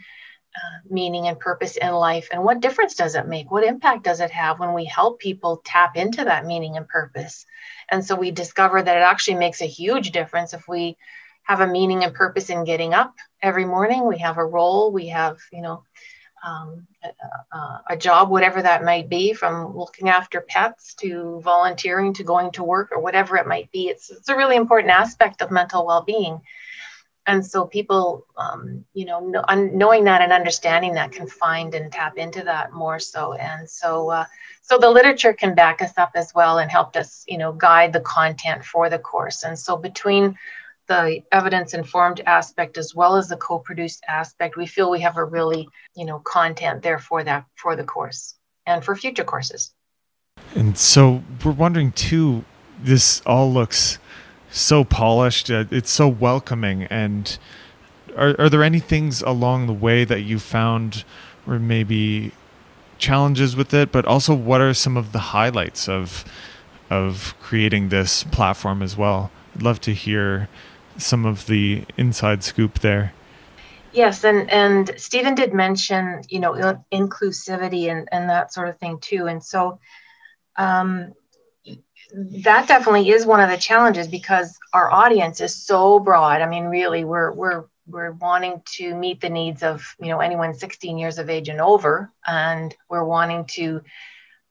meaning 0.89 1.29
and 1.29 1.39
purpose 1.39 1.77
in 1.77 1.93
life 1.93 2.29
and 2.33 2.43
what 2.43 2.61
difference 2.61 2.95
does 2.95 3.15
it 3.15 3.27
make? 3.27 3.51
What 3.51 3.65
impact 3.65 4.05
does 4.05 4.21
it 4.21 4.31
have 4.31 4.59
when 4.59 4.75
we 4.75 4.85
help 4.85 5.21
people 5.21 5.63
tap 5.65 5.97
into 5.97 6.25
that 6.25 6.47
meaning 6.47 6.77
and 6.77 6.89
purpose? 6.89 7.47
And 7.91 8.05
so 8.05 8.15
we 8.17 8.31
discover 8.31 8.83
that 8.83 8.97
it 8.97 9.03
actually 9.03 9.39
makes 9.39 9.61
a 9.61 9.67
huge 9.67 10.13
difference 10.13 10.55
if 10.55 10.69
we 10.69 10.97
have 11.43 11.61
a 11.61 11.67
meaning 11.67 12.05
and 12.05 12.15
purpose 12.15 12.51
in 12.51 12.65
getting 12.65 12.93
up 12.93 13.15
every 13.43 13.65
morning 13.65 14.07
we 14.07 14.19
have 14.19 14.37
a 14.37 14.45
role 14.45 14.93
we 14.93 15.09
have 15.09 15.39
you 15.51 15.63
know 15.63 15.83
um, 16.45 16.87
a, 17.53 17.81
a, 17.91 17.97
job 17.97 18.31
whatever 18.31 18.63
that 18.63 18.85
might 18.85 19.09
be 19.09 19.33
from 19.33 19.77
looking 19.77 20.09
after 20.09 20.41
pets 20.41 20.95
to 20.95 21.41
volunteering 21.43 22.15
to 22.15 22.23
going 22.23 22.53
to 22.53 22.63
work 22.63 22.91
or 22.93 23.01
whatever 23.01 23.37
it 23.37 23.47
might 23.47 23.71
be. 23.73 23.89
It's, 23.89 24.11
it's 24.11 24.29
a 24.29 24.37
really 24.37 24.57
important 24.57 24.93
aspect 24.93 25.43
of 25.43 25.51
mental 25.51 25.85
well-being 25.85 26.41
and 27.29 27.45
so 27.45 27.67
people 27.67 28.27
um, 28.39 28.85
you 28.95 29.05
know, 29.05 29.21
know 29.21 29.45
knowing 29.55 30.05
that 30.05 30.23
and 30.23 30.33
understanding 30.33 30.95
that 30.95 31.13
can 31.13 31.29
find 31.29 31.75
and 31.75 31.93
tap 31.93 32.17
into 32.17 32.43
that 32.43 32.73
more 32.73 32.99
so. 32.99 33.35
And 33.35 33.69
so 33.69 34.11
uh, 34.11 34.25
so 34.63 34.79
the 34.79 34.91
literature 34.91 35.35
can 35.35 35.55
back 35.55 35.83
us 35.83 35.93
up 35.99 36.13
as 36.15 36.35
well 36.35 36.59
and 36.59 36.71
helped 36.71 36.97
us 36.97 37.25
you 37.29 37.39
know 37.39 37.53
guide 37.53 37.93
the 37.93 38.01
content 38.01 38.65
for 38.65 38.89
the 38.89 38.99
course. 38.99 39.45
And 39.45 39.57
so 39.59 39.77
between 39.77 40.37
the 40.89 41.23
evidence 41.31 41.75
informed 41.75 42.23
aspect 42.25 42.79
as 42.79 42.95
well 42.95 43.17
as 43.17 43.29
the 43.29 43.37
co-produced 43.37 44.03
aspect 44.09 44.57
we 44.57 44.65
feel 44.65 44.91
we 44.91 45.01
have 45.01 45.19
a 45.19 45.25
really 45.25 45.69
you 45.95 46.07
know 46.07 46.19
content 46.21 46.83
there 46.83 46.99
for 46.99 47.23
that 47.23 47.45
for 47.57 47.77
the 47.77 47.85
course 47.85 48.37
and 48.67 48.83
for 48.83 48.97
future 48.97 49.25
courses. 49.25 49.75
And 50.55 50.79
so 50.79 51.23
we're 51.45 51.53
wondering 51.53 51.93
too 51.93 52.45
this 52.81 53.21
all 53.27 53.53
looks 53.53 53.99
so 54.51 54.85
polished. 54.85 55.51
Uh, 55.51 55.65
it's 55.71 55.91
so 55.91 56.09
welcoming. 56.09 56.85
And 56.85 57.39
are 58.17 58.35
are 58.39 58.49
there 58.49 58.63
any 58.63 58.81
things 58.81 59.23
along 59.23 59.67
the 59.67 59.73
way 59.73 60.05
that 60.05 60.21
you 60.21 60.39
found 60.39 61.05
were 61.47 61.59
maybe 61.59 62.33
challenges 62.99 63.57
with 63.57 63.73
it? 63.73 63.93
But 63.93 64.05
also, 64.05 64.35
what 64.35 64.61
are 64.61 64.75
some 64.75 64.97
of 64.97 65.13
the 65.13 65.19
highlights 65.19 65.89
of 65.89 66.25
of 66.91 67.35
creating 67.41 67.89
this 67.89 68.25
platform 68.25 68.83
as 68.83 68.97
well? 68.97 69.31
I'd 69.55 69.63
love 69.63 69.81
to 69.83 69.95
hear 69.95 70.49
some 70.97 71.25
of 71.25 71.47
the 71.47 71.85
inside 71.97 72.43
scoop 72.43 72.81
there. 72.81 73.13
Yes, 73.93 74.25
and 74.25 74.51
and 74.51 74.91
Stephen 74.97 75.35
did 75.35 75.55
mention 75.55 76.23
you 76.29 76.41
know 76.41 76.53
inclusivity 76.93 77.91
and 77.91 78.09
and 78.13 78.29
that 78.29 78.53
sort 78.53 78.69
of 78.69 78.79
thing 78.79 78.99
too, 79.01 79.27
and 79.27 79.43
so 79.43 79.79
um, 80.57 81.15
that 82.13 82.69
definitely 82.69 83.11
is 83.11 83.27
one 83.27 83.41
of 83.41 83.51
the 83.51 83.57
challenges 83.57 84.09
because 84.09 84.59
our 84.73 84.91
audience 84.91 85.41
is 85.41 85.55
so 85.55 85.99
broad. 85.99 86.41
I 86.41 86.49
mean, 86.49 86.65
really, 86.65 87.05
we're 87.05 87.33
we're 87.33 87.65
we're 87.87 88.13
wanting 88.13 88.63
to 88.77 88.95
meet 88.95 89.21
the 89.21 89.31
needs 89.31 89.63
of 89.63 89.95
you 90.01 90.09
know 90.09 90.21
anyone 90.21 90.55
16 90.55 90.99
years 90.99 91.19
of 91.19 91.29
age 91.29 91.49
and 91.49 91.61
over, 91.61 92.11
and 92.27 92.75
we're 92.89 93.05
wanting 93.05 93.45
to 93.47 93.83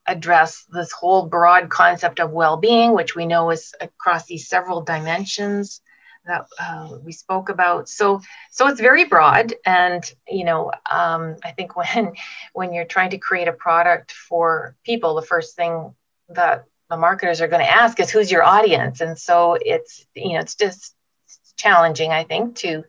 address 0.06 0.64
this 0.70 0.92
whole 0.92 1.26
broad 1.26 1.68
concept 1.68 2.18
of 2.18 2.30
well-being, 2.30 2.94
which 2.94 3.14
we 3.14 3.26
know 3.26 3.50
is 3.50 3.74
across 3.80 4.24
these 4.24 4.48
several 4.48 4.80
dimensions 4.80 5.82
that 6.24 6.46
uh, 6.58 6.96
we 7.04 7.12
spoke 7.12 7.48
about. 7.48 7.88
So, 7.88 8.20
so 8.50 8.68
it's 8.68 8.80
very 8.80 9.04
broad, 9.04 9.54
and 9.66 10.02
you 10.28 10.44
know, 10.44 10.70
um, 10.90 11.36
I 11.44 11.50
think 11.52 11.76
when 11.76 12.12
when 12.52 12.72
you're 12.72 12.84
trying 12.84 13.10
to 13.10 13.18
create 13.18 13.48
a 13.48 13.52
product 13.52 14.12
for 14.12 14.76
people, 14.84 15.16
the 15.16 15.22
first 15.22 15.56
thing 15.56 15.94
that 16.30 16.64
the 16.90 16.96
marketers 16.96 17.40
are 17.40 17.48
going 17.48 17.64
to 17.64 17.70
ask 17.70 18.00
is 18.00 18.10
who's 18.10 18.30
your 18.30 18.42
audience? 18.44 19.00
And 19.00 19.18
so 19.18 19.56
it's 19.60 20.06
you 20.14 20.34
know 20.34 20.40
it's 20.40 20.54
just 20.54 20.94
challenging 21.56 22.12
i 22.12 22.22
think 22.22 22.54
to 22.54 22.84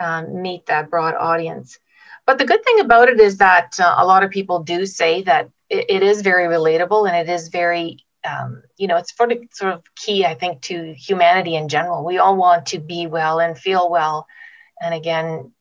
um, 0.00 0.42
meet 0.42 0.66
that 0.66 0.90
broad 0.90 1.14
audience. 1.14 1.78
But 2.26 2.38
the 2.38 2.44
good 2.44 2.64
thing 2.64 2.80
about 2.80 3.08
it 3.08 3.20
is 3.20 3.38
that 3.38 3.78
uh, 3.78 3.94
a 3.98 4.06
lot 4.06 4.24
of 4.24 4.30
people 4.30 4.62
do 4.62 4.84
say 4.84 5.22
that 5.22 5.48
it, 5.70 5.86
it 5.88 6.02
is 6.02 6.22
very 6.22 6.46
relatable 6.46 7.08
and 7.08 7.16
it 7.16 7.32
is 7.32 7.48
very 7.48 8.04
um, 8.28 8.62
you 8.76 8.88
know 8.88 8.96
it's 8.96 9.16
sort 9.16 9.32
of, 9.32 9.38
sort 9.52 9.72
of 9.74 9.82
key 9.94 10.24
i 10.24 10.34
think 10.34 10.62
to 10.62 10.94
humanity 10.94 11.54
in 11.54 11.68
general. 11.68 12.04
We 12.04 12.18
all 12.18 12.36
want 12.36 12.66
to 12.66 12.78
be 12.78 13.06
well 13.06 13.38
and 13.38 13.56
feel 13.56 13.88
well 13.90 14.26
and 14.80 14.94
again 14.94 15.52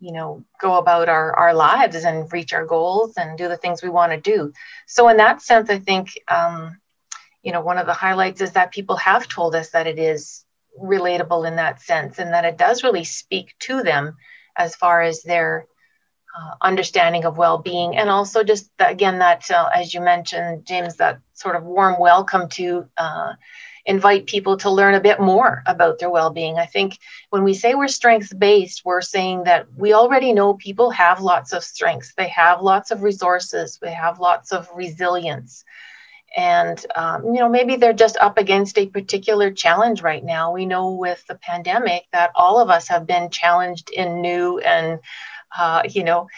you 0.00 0.12
know 0.12 0.44
go 0.60 0.76
about 0.78 1.08
our, 1.08 1.34
our 1.36 1.54
lives 1.54 2.04
and 2.04 2.30
reach 2.32 2.52
our 2.52 2.66
goals 2.66 3.14
and 3.16 3.38
do 3.38 3.48
the 3.48 3.56
things 3.56 3.82
we 3.82 3.88
want 3.88 4.12
to 4.12 4.20
do. 4.20 4.52
So 4.86 5.08
in 5.08 5.16
that 5.18 5.40
sense 5.40 5.70
i 5.70 5.78
think 5.78 6.18
um, 6.28 6.78
you 7.42 7.52
know, 7.52 7.60
one 7.60 7.78
of 7.78 7.86
the 7.86 7.92
highlights 7.92 8.40
is 8.40 8.52
that 8.52 8.72
people 8.72 8.96
have 8.96 9.28
told 9.28 9.54
us 9.54 9.70
that 9.70 9.86
it 9.86 9.98
is 9.98 10.44
relatable 10.80 11.46
in 11.46 11.56
that 11.56 11.80
sense 11.80 12.18
and 12.18 12.32
that 12.32 12.44
it 12.44 12.56
does 12.56 12.82
really 12.82 13.04
speak 13.04 13.54
to 13.58 13.82
them 13.82 14.16
as 14.56 14.74
far 14.76 15.02
as 15.02 15.22
their 15.22 15.66
uh, 16.38 16.54
understanding 16.62 17.26
of 17.26 17.36
well-being 17.36 17.94
and 17.94 18.08
also 18.08 18.42
just 18.42 18.70
again 18.78 19.18
that 19.18 19.50
uh, 19.50 19.68
as 19.74 19.92
you 19.92 20.00
mentioned 20.00 20.64
james 20.64 20.96
that 20.96 21.20
sort 21.34 21.56
of 21.56 21.62
warm 21.62 22.00
welcome 22.00 22.48
to 22.48 22.86
uh, 22.96 23.34
invite 23.84 24.26
people 24.26 24.56
to 24.56 24.70
learn 24.70 24.94
a 24.94 25.00
bit 25.00 25.20
more 25.20 25.62
about 25.66 25.98
their 25.98 26.10
well-being. 26.10 26.56
I 26.56 26.66
think 26.66 26.98
when 27.30 27.42
we 27.42 27.54
say 27.54 27.74
we're 27.74 27.88
strengths 27.88 28.32
based 28.32 28.82
we're 28.84 29.00
saying 29.00 29.44
that 29.44 29.66
we 29.76 29.92
already 29.92 30.32
know 30.32 30.54
people 30.54 30.90
have 30.90 31.20
lots 31.20 31.52
of 31.52 31.64
strengths. 31.64 32.14
They 32.14 32.28
have 32.28 32.62
lots 32.62 32.90
of 32.90 33.02
resources. 33.02 33.78
They 33.82 33.92
have 33.92 34.20
lots 34.20 34.52
of 34.52 34.68
resilience 34.74 35.64
and 36.36 36.84
um, 36.96 37.26
you 37.26 37.40
know 37.40 37.48
maybe 37.48 37.76
they're 37.76 37.92
just 37.92 38.16
up 38.18 38.38
against 38.38 38.78
a 38.78 38.86
particular 38.86 39.50
challenge 39.50 40.02
right 40.02 40.24
now 40.24 40.52
we 40.52 40.66
know 40.66 40.94
with 40.94 41.24
the 41.28 41.34
pandemic 41.34 42.04
that 42.12 42.30
all 42.34 42.60
of 42.60 42.70
us 42.70 42.88
have 42.88 43.06
been 43.06 43.30
challenged 43.30 43.90
in 43.90 44.20
new 44.20 44.58
and 44.58 45.00
uh, 45.58 45.82
you 45.88 46.04
know 46.04 46.28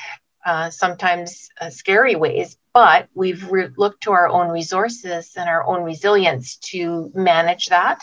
uh, 0.45 0.69
sometimes 0.69 1.49
uh, 1.61 1.71
scary 1.71 2.17
ways, 2.17 2.59
but 2.75 3.09
we've 3.15 3.51
re- 3.51 3.71
looked 3.79 4.03
to 4.03 4.13
our 4.13 4.29
own 4.29 4.51
resources 4.51 5.33
and 5.37 5.49
our 5.49 5.65
own 5.65 5.83
resilience 5.83 6.57
to 6.57 7.11
manage 7.15 7.69
that. 7.69 8.03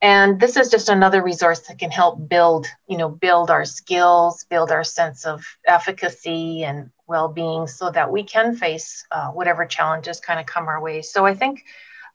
And 0.00 0.40
this 0.40 0.56
is 0.56 0.70
just 0.70 0.88
another 0.88 1.22
resource 1.22 1.60
that 1.68 1.78
can 1.78 1.90
help 1.90 2.28
build, 2.28 2.66
you 2.88 2.96
know, 2.96 3.08
build 3.08 3.50
our 3.50 3.64
skills, 3.64 4.46
build 4.48 4.70
our 4.70 4.84
sense 4.84 5.26
of 5.26 5.44
efficacy 5.66 6.64
and 6.64 6.90
well-being, 7.06 7.66
so 7.66 7.90
that 7.90 8.10
we 8.10 8.22
can 8.24 8.56
face 8.56 9.04
uh, 9.10 9.28
whatever 9.28 9.66
challenges 9.66 10.20
kind 10.20 10.40
of 10.40 10.46
come 10.46 10.68
our 10.68 10.80
way. 10.80 11.02
So 11.02 11.26
I 11.26 11.34
think, 11.34 11.64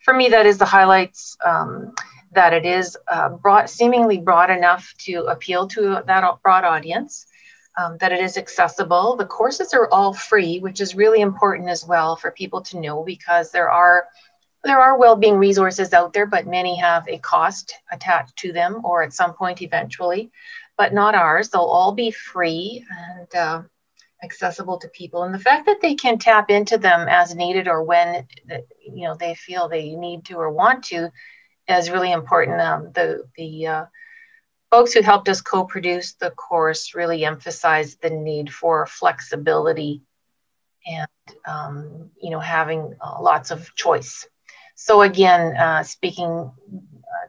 for 0.02 0.14
me, 0.14 0.30
that 0.30 0.46
is 0.46 0.58
the 0.58 0.66
highlights. 0.66 1.38
Um, 1.46 1.94
that 2.34 2.54
it 2.54 2.66
is 2.66 2.98
uh, 3.08 3.66
seemingly 3.66 4.18
broad 4.18 4.50
enough 4.50 4.94
to 5.00 5.26
appeal 5.26 5.68
to 5.68 6.02
that 6.08 6.24
broad 6.42 6.64
audience 6.64 7.28
um, 7.78 7.98
that 8.00 8.12
it 8.12 8.20
is 8.20 8.38
accessible. 8.38 9.16
The 9.16 9.26
courses 9.26 9.74
are 9.74 9.90
all 9.92 10.14
free, 10.14 10.60
which 10.60 10.82
is 10.82 10.96
really 10.96 11.22
important 11.22 11.70
as 11.70 11.86
well 11.86 12.16
for 12.16 12.32
people 12.32 12.62
to 12.64 12.80
know 12.80 13.04
because 13.04 13.52
there 13.52 13.70
are 13.70 14.08
there 14.64 14.80
are 14.80 15.00
well-being 15.00 15.38
resources 15.38 15.92
out 15.92 16.14
there, 16.14 16.28
but 16.28 16.46
many 16.46 16.76
have 16.76 17.08
a 17.08 17.18
cost 17.18 17.74
attached 17.92 18.36
to 18.38 18.54
them, 18.54 18.82
or 18.84 19.02
at 19.02 19.12
some 19.12 19.34
point 19.34 19.64
eventually, 19.64 20.30
but 20.78 20.94
not 20.94 21.16
ours. 21.16 21.50
They'll 21.50 21.62
all 21.62 21.94
be 21.94 22.12
free 22.12 22.86
and 22.92 23.36
uh, 23.36 23.62
accessible 24.24 24.78
to 24.80 24.88
people, 24.90 25.24
and 25.24 25.34
the 25.34 25.40
fact 25.40 25.66
that 25.66 25.82
they 25.82 25.96
can 25.96 26.18
tap 26.18 26.50
into 26.50 26.78
them 26.78 27.08
as 27.10 27.36
needed 27.36 27.68
or 27.68 27.84
when 27.84 28.28
you 28.82 29.08
know 29.08 29.16
they 29.16 29.36
feel 29.36 29.68
they 29.68 29.96
need 29.96 30.26
to 30.26 30.36
or 30.36 30.52
want 30.52 30.84
to 30.86 31.12
is 31.68 31.90
really 31.90 32.12
important. 32.12 32.62
Um, 32.62 32.92
the 32.94 33.24
the 33.36 33.68
uh, 33.68 33.86
folks 34.72 34.94
who 34.94 35.02
helped 35.02 35.28
us 35.30 35.42
co-produce 35.42 36.14
the 36.14 36.32
course 36.32 36.96
really 36.96 37.26
emphasized 37.26 38.02
the 38.02 38.10
need 38.10 38.52
for 38.52 38.86
flexibility 38.86 40.02
and 40.88 41.08
um, 41.46 42.10
you 42.22 42.32
know 42.32 42.40
having 42.40 42.96
uh, 43.02 43.22
lots 43.22 43.52
of 43.52 43.74
choice 43.76 44.28
so 44.76 45.02
again 45.02 45.56
uh, 45.58 45.84
speaking 45.84 46.52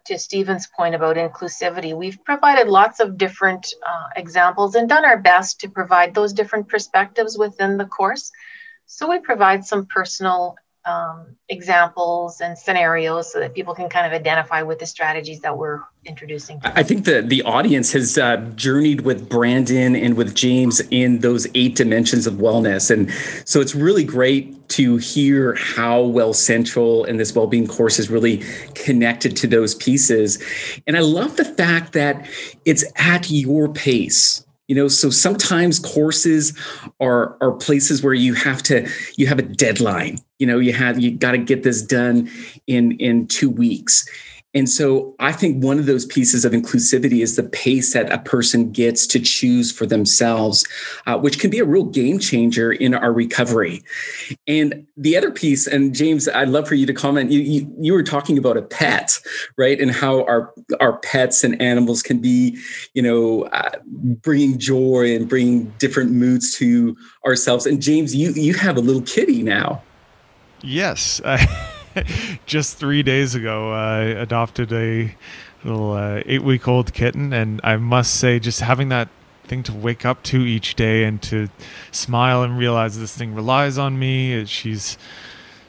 to 0.04 0.18
stephen's 0.18 0.68
point 0.76 0.94
about 0.94 1.16
inclusivity 1.16 1.96
we've 1.96 2.22
provided 2.24 2.68
lots 2.68 3.00
of 3.00 3.16
different 3.18 3.74
uh, 3.86 4.08
examples 4.16 4.74
and 4.74 4.88
done 4.88 5.04
our 5.04 5.18
best 5.18 5.60
to 5.60 5.68
provide 5.68 6.14
those 6.14 6.32
different 6.32 6.68
perspectives 6.68 7.38
within 7.38 7.76
the 7.76 7.84
course. 7.84 8.30
So 8.86 9.08
we 9.08 9.20
provide 9.20 9.64
some 9.64 9.86
personal 9.86 10.56
um, 10.84 11.36
examples 11.48 12.40
and 12.40 12.58
scenarios 12.58 13.32
so 13.32 13.38
that 13.40 13.54
people 13.54 13.74
can 13.74 13.88
kind 13.88 14.06
of 14.06 14.12
identify 14.12 14.62
with 14.62 14.78
the 14.78 14.86
strategies 14.86 15.40
that 15.40 15.56
we're 15.56 15.80
introducing. 16.04 16.60
I 16.64 16.82
think 16.82 17.04
the 17.04 17.22
the 17.22 17.42
audience 17.42 17.92
has 17.92 18.18
uh, 18.18 18.38
journeyed 18.56 19.02
with 19.02 19.28
Brandon 19.28 19.94
and 19.94 20.16
with 20.16 20.34
James 20.34 20.80
in 20.90 21.20
those 21.20 21.46
eight 21.54 21.76
dimensions 21.76 22.26
of 22.26 22.34
wellness, 22.34 22.90
and 22.90 23.10
so 23.48 23.60
it's 23.60 23.74
really 23.74 24.04
great 24.04 24.68
to 24.70 24.96
hear 24.96 25.54
how 25.54 26.00
Well 26.02 26.32
Central 26.32 27.04
and 27.04 27.20
this 27.20 27.34
well-being 27.34 27.66
course 27.66 27.98
is 27.98 28.08
really 28.08 28.42
connected 28.74 29.36
to 29.36 29.46
those 29.46 29.74
pieces. 29.74 30.42
And 30.86 30.96
I 30.96 31.00
love 31.00 31.36
the 31.36 31.44
fact 31.44 31.92
that 31.92 32.26
it's 32.64 32.84
at 32.96 33.30
your 33.30 33.68
pace 33.68 34.44
you 34.68 34.76
know 34.76 34.88
so 34.88 35.10
sometimes 35.10 35.78
courses 35.78 36.56
are 37.00 37.36
are 37.42 37.52
places 37.52 38.02
where 38.02 38.14
you 38.14 38.32
have 38.32 38.62
to 38.62 38.88
you 39.16 39.26
have 39.26 39.38
a 39.38 39.42
deadline 39.42 40.18
you 40.42 40.46
know 40.48 40.58
you 40.58 40.72
have 40.72 40.98
you 40.98 41.12
got 41.12 41.32
to 41.32 41.38
get 41.38 41.62
this 41.62 41.80
done 41.82 42.28
in 42.66 42.92
in 42.98 43.28
2 43.28 43.48
weeks 43.48 44.04
and 44.54 44.68
so 44.68 45.14
I 45.18 45.32
think 45.32 45.64
one 45.64 45.78
of 45.78 45.86
those 45.86 46.04
pieces 46.04 46.44
of 46.44 46.52
inclusivity 46.52 47.22
is 47.22 47.36
the 47.36 47.42
pace 47.42 47.94
that 47.94 48.12
a 48.12 48.18
person 48.18 48.70
gets 48.70 49.06
to 49.08 49.18
choose 49.18 49.72
for 49.72 49.86
themselves, 49.86 50.66
uh, 51.06 51.18
which 51.18 51.38
can 51.38 51.50
be 51.50 51.58
a 51.58 51.64
real 51.64 51.84
game 51.84 52.18
changer 52.18 52.70
in 52.70 52.92
our 52.92 53.12
recovery. 53.12 53.82
And 54.46 54.86
the 54.96 55.16
other 55.16 55.30
piece, 55.30 55.66
and 55.66 55.94
James, 55.94 56.28
I'd 56.28 56.50
love 56.50 56.68
for 56.68 56.74
you 56.74 56.84
to 56.86 56.92
comment. 56.92 57.30
You, 57.30 57.40
you, 57.40 57.74
you 57.80 57.92
were 57.94 58.02
talking 58.02 58.36
about 58.36 58.58
a 58.58 58.62
pet, 58.62 59.18
right? 59.56 59.80
And 59.80 59.90
how 59.90 60.24
our 60.24 60.52
our 60.80 60.98
pets 60.98 61.44
and 61.44 61.60
animals 61.60 62.02
can 62.02 62.18
be, 62.18 62.58
you 62.92 63.02
know, 63.02 63.44
uh, 63.44 63.70
bringing 63.86 64.58
joy 64.58 65.16
and 65.16 65.28
bringing 65.28 65.70
different 65.78 66.10
moods 66.10 66.54
to 66.58 66.94
ourselves. 67.24 67.64
And 67.64 67.80
James, 67.80 68.14
you 68.14 68.32
you 68.32 68.52
have 68.54 68.76
a 68.76 68.80
little 68.80 69.02
kitty 69.02 69.42
now. 69.42 69.82
Yes. 70.62 71.20
just 72.46 72.78
three 72.78 73.02
days 73.02 73.34
ago, 73.34 73.72
I 73.72 74.00
adopted 74.00 74.72
a 74.72 75.14
little 75.64 75.92
uh, 75.92 76.22
eight 76.26 76.42
week 76.42 76.66
old 76.68 76.92
kitten. 76.92 77.32
And 77.32 77.60
I 77.64 77.76
must 77.76 78.14
say, 78.14 78.38
just 78.38 78.60
having 78.60 78.88
that 78.90 79.08
thing 79.44 79.62
to 79.64 79.72
wake 79.72 80.04
up 80.04 80.22
to 80.22 80.40
each 80.40 80.74
day 80.76 81.04
and 81.04 81.20
to 81.22 81.48
smile 81.90 82.42
and 82.42 82.56
realize 82.56 82.98
this 82.98 83.16
thing 83.16 83.34
relies 83.34 83.78
on 83.78 83.98
me. 83.98 84.44
She's 84.46 84.96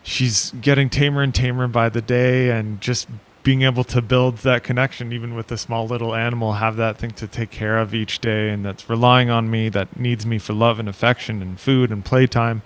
she's 0.03 0.51
getting 0.61 0.89
tamer 0.89 1.21
and 1.21 1.33
tamer 1.33 1.67
by 1.67 1.89
the 1.89 2.01
day, 2.01 2.51
and 2.51 2.79
just 2.79 3.07
being 3.43 3.63
able 3.63 3.83
to 3.83 4.01
build 4.01 4.37
that 4.39 4.63
connection, 4.63 5.11
even 5.11 5.35
with 5.35 5.51
a 5.51 5.57
small 5.57 5.85
little 5.85 6.15
animal, 6.15 6.53
have 6.53 6.77
that 6.77 6.97
thing 6.97 7.11
to 7.11 7.27
take 7.27 7.51
care 7.51 7.77
of 7.77 7.93
each 7.93 8.19
day, 8.19 8.49
and 8.49 8.65
that's 8.65 8.89
relying 8.89 9.29
on 9.29 9.51
me, 9.51 9.67
that 9.69 9.99
needs 9.99 10.25
me 10.25 10.39
for 10.39 10.53
love 10.53 10.79
and 10.79 10.87
affection 10.87 11.41
and 11.41 11.59
food 11.59 11.91
and 11.91 12.05
playtime, 12.05 12.61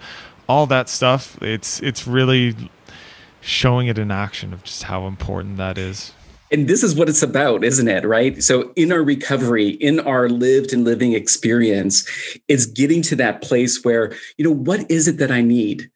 all 0.47 0.65
that 0.67 0.89
stuff. 0.89 1.41
It's 1.41 1.81
it's 1.81 2.07
really 2.07 2.55
showing 3.41 3.87
it 3.87 3.97
in 3.97 4.11
action 4.11 4.53
of 4.53 4.63
just 4.63 4.83
how 4.83 5.07
important 5.07 5.57
that 5.57 5.77
is. 5.77 6.13
And 6.49 6.67
this 6.67 6.81
is 6.81 6.95
what 6.95 7.09
it's 7.09 7.21
about, 7.21 7.63
isn't 7.63 7.87
it? 7.87 8.05
Right. 8.05 8.41
So, 8.41 8.71
in 8.75 8.91
our 8.91 9.03
recovery, 9.03 9.69
in 9.69 9.99
our 9.99 10.29
lived 10.29 10.71
and 10.71 10.85
living 10.85 11.13
experience, 11.13 12.07
it's 12.47 12.65
getting 12.65 13.01
to 13.03 13.15
that 13.17 13.41
place 13.41 13.83
where, 13.83 14.13
you 14.37 14.45
know, 14.45 14.53
what 14.53 14.89
is 14.89 15.07
it 15.07 15.17
that 15.17 15.31
I 15.31 15.41
need? 15.41 15.89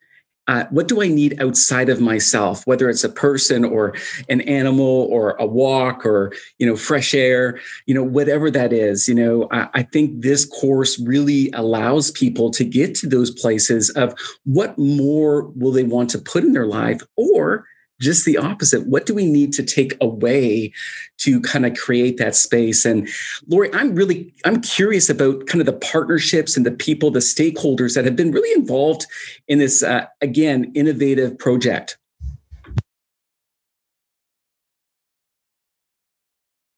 Uh, 0.52 0.66
what 0.70 0.90
do 0.90 1.02
I 1.02 1.08
need 1.08 1.42
outside 1.42 1.88
of 1.88 2.02
myself, 2.02 2.68
whether 2.68 2.90
it's 2.90 3.06
a 3.06 3.10
person 3.10 3.64
or 3.64 3.94
an 4.28 4.42
animal 4.42 5.08
or 5.10 5.38
a 5.40 5.46
walk 5.46 6.06
or 6.06 6.34
you 6.60 6.68
know 6.68 6.76
fresh 6.76 7.14
air, 7.14 7.58
you 7.86 7.96
know 7.96 8.04
whatever 8.04 8.52
that 8.52 8.74
is. 8.74 9.08
You 9.08 9.16
know, 9.16 9.48
I, 9.54 9.70
I 9.74 9.84
think 9.84 10.22
this 10.22 10.44
course 10.44 11.00
really 11.00 11.52
allows 11.54 12.12
people 12.12 12.52
to 12.52 12.66
get 12.66 12.96
to 12.96 13.08
those 13.08 13.32
places 13.32 13.92
of 13.92 14.14
what 14.44 14.78
more 14.78 15.48
will 15.56 15.72
they 15.72 15.86
want 15.86 16.10
to 16.10 16.20
put 16.20 16.44
in 16.44 16.52
their 16.52 16.68
life, 16.68 17.02
or 17.16 17.66
just 18.02 18.26
the 18.26 18.38
opposite. 18.38 18.88
What 18.88 19.06
do 19.06 19.14
we 19.14 19.26
need 19.26 19.54
to 19.54 19.64
take 19.64 19.96
away 20.02 20.74
to 21.20 21.40
kind 21.42 21.66
of 21.66 21.78
create 21.78 22.18
that 22.18 22.36
space? 22.36 22.84
And 22.84 23.08
Lori, 23.48 23.74
I'm 23.74 23.96
really 23.96 24.34
I'm 24.44 24.60
curious 24.62 25.10
about 25.10 25.48
kind 25.48 25.62
of 25.62 25.68
the 25.68 25.74
partnerships 25.74 26.58
and 26.58 26.66
the 26.66 26.72
people, 26.72 27.12
the 27.12 27.20
stakeholders 27.20 27.96
that 27.96 28.06
have 28.06 28.16
been 28.16 28.32
really 28.32 28.60
involved 28.60 29.06
in 29.48 29.60
this 29.60 29.84
uh, 29.84 30.08
again 30.22 30.72
innovative 30.76 31.38
project. 31.38 31.98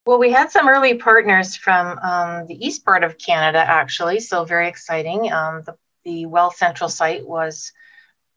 Well, 0.05 0.19
we 0.19 0.31
had 0.31 0.51
some 0.51 0.67
early 0.67 0.95
partners 0.95 1.55
from 1.55 1.97
um, 1.99 2.45
the 2.47 2.55
east 2.55 2.83
part 2.83 3.05
of 3.05 3.17
Canada, 3.17 3.59
actually, 3.59 4.19
so 4.19 4.43
very 4.43 4.67
exciting. 4.67 5.31
Um, 5.31 5.63
the, 5.65 5.77
the 6.03 6.25
Well 6.25 6.51
Central 6.51 6.89
site 6.89 7.25
was 7.25 7.71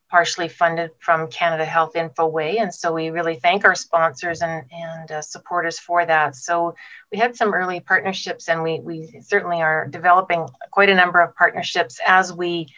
partially 0.08 0.48
funded 0.48 0.90
from 1.00 1.28
Canada 1.28 1.64
Health 1.64 1.94
Infoway. 1.94 2.60
And 2.60 2.72
so 2.72 2.92
we 2.92 3.10
really 3.10 3.36
thank 3.36 3.64
our 3.64 3.74
sponsors 3.74 4.40
and, 4.40 4.64
and 4.70 5.10
uh, 5.10 5.22
supporters 5.22 5.78
for 5.78 6.06
that. 6.06 6.36
So 6.36 6.76
we 7.10 7.18
had 7.18 7.36
some 7.36 7.52
early 7.52 7.80
partnerships 7.80 8.48
and 8.48 8.62
we, 8.62 8.80
we 8.80 9.20
certainly 9.22 9.62
are 9.62 9.88
developing 9.88 10.48
quite 10.70 10.90
a 10.90 10.94
number 10.94 11.20
of 11.20 11.34
partnerships 11.34 11.98
as 12.06 12.32
we 12.32 12.68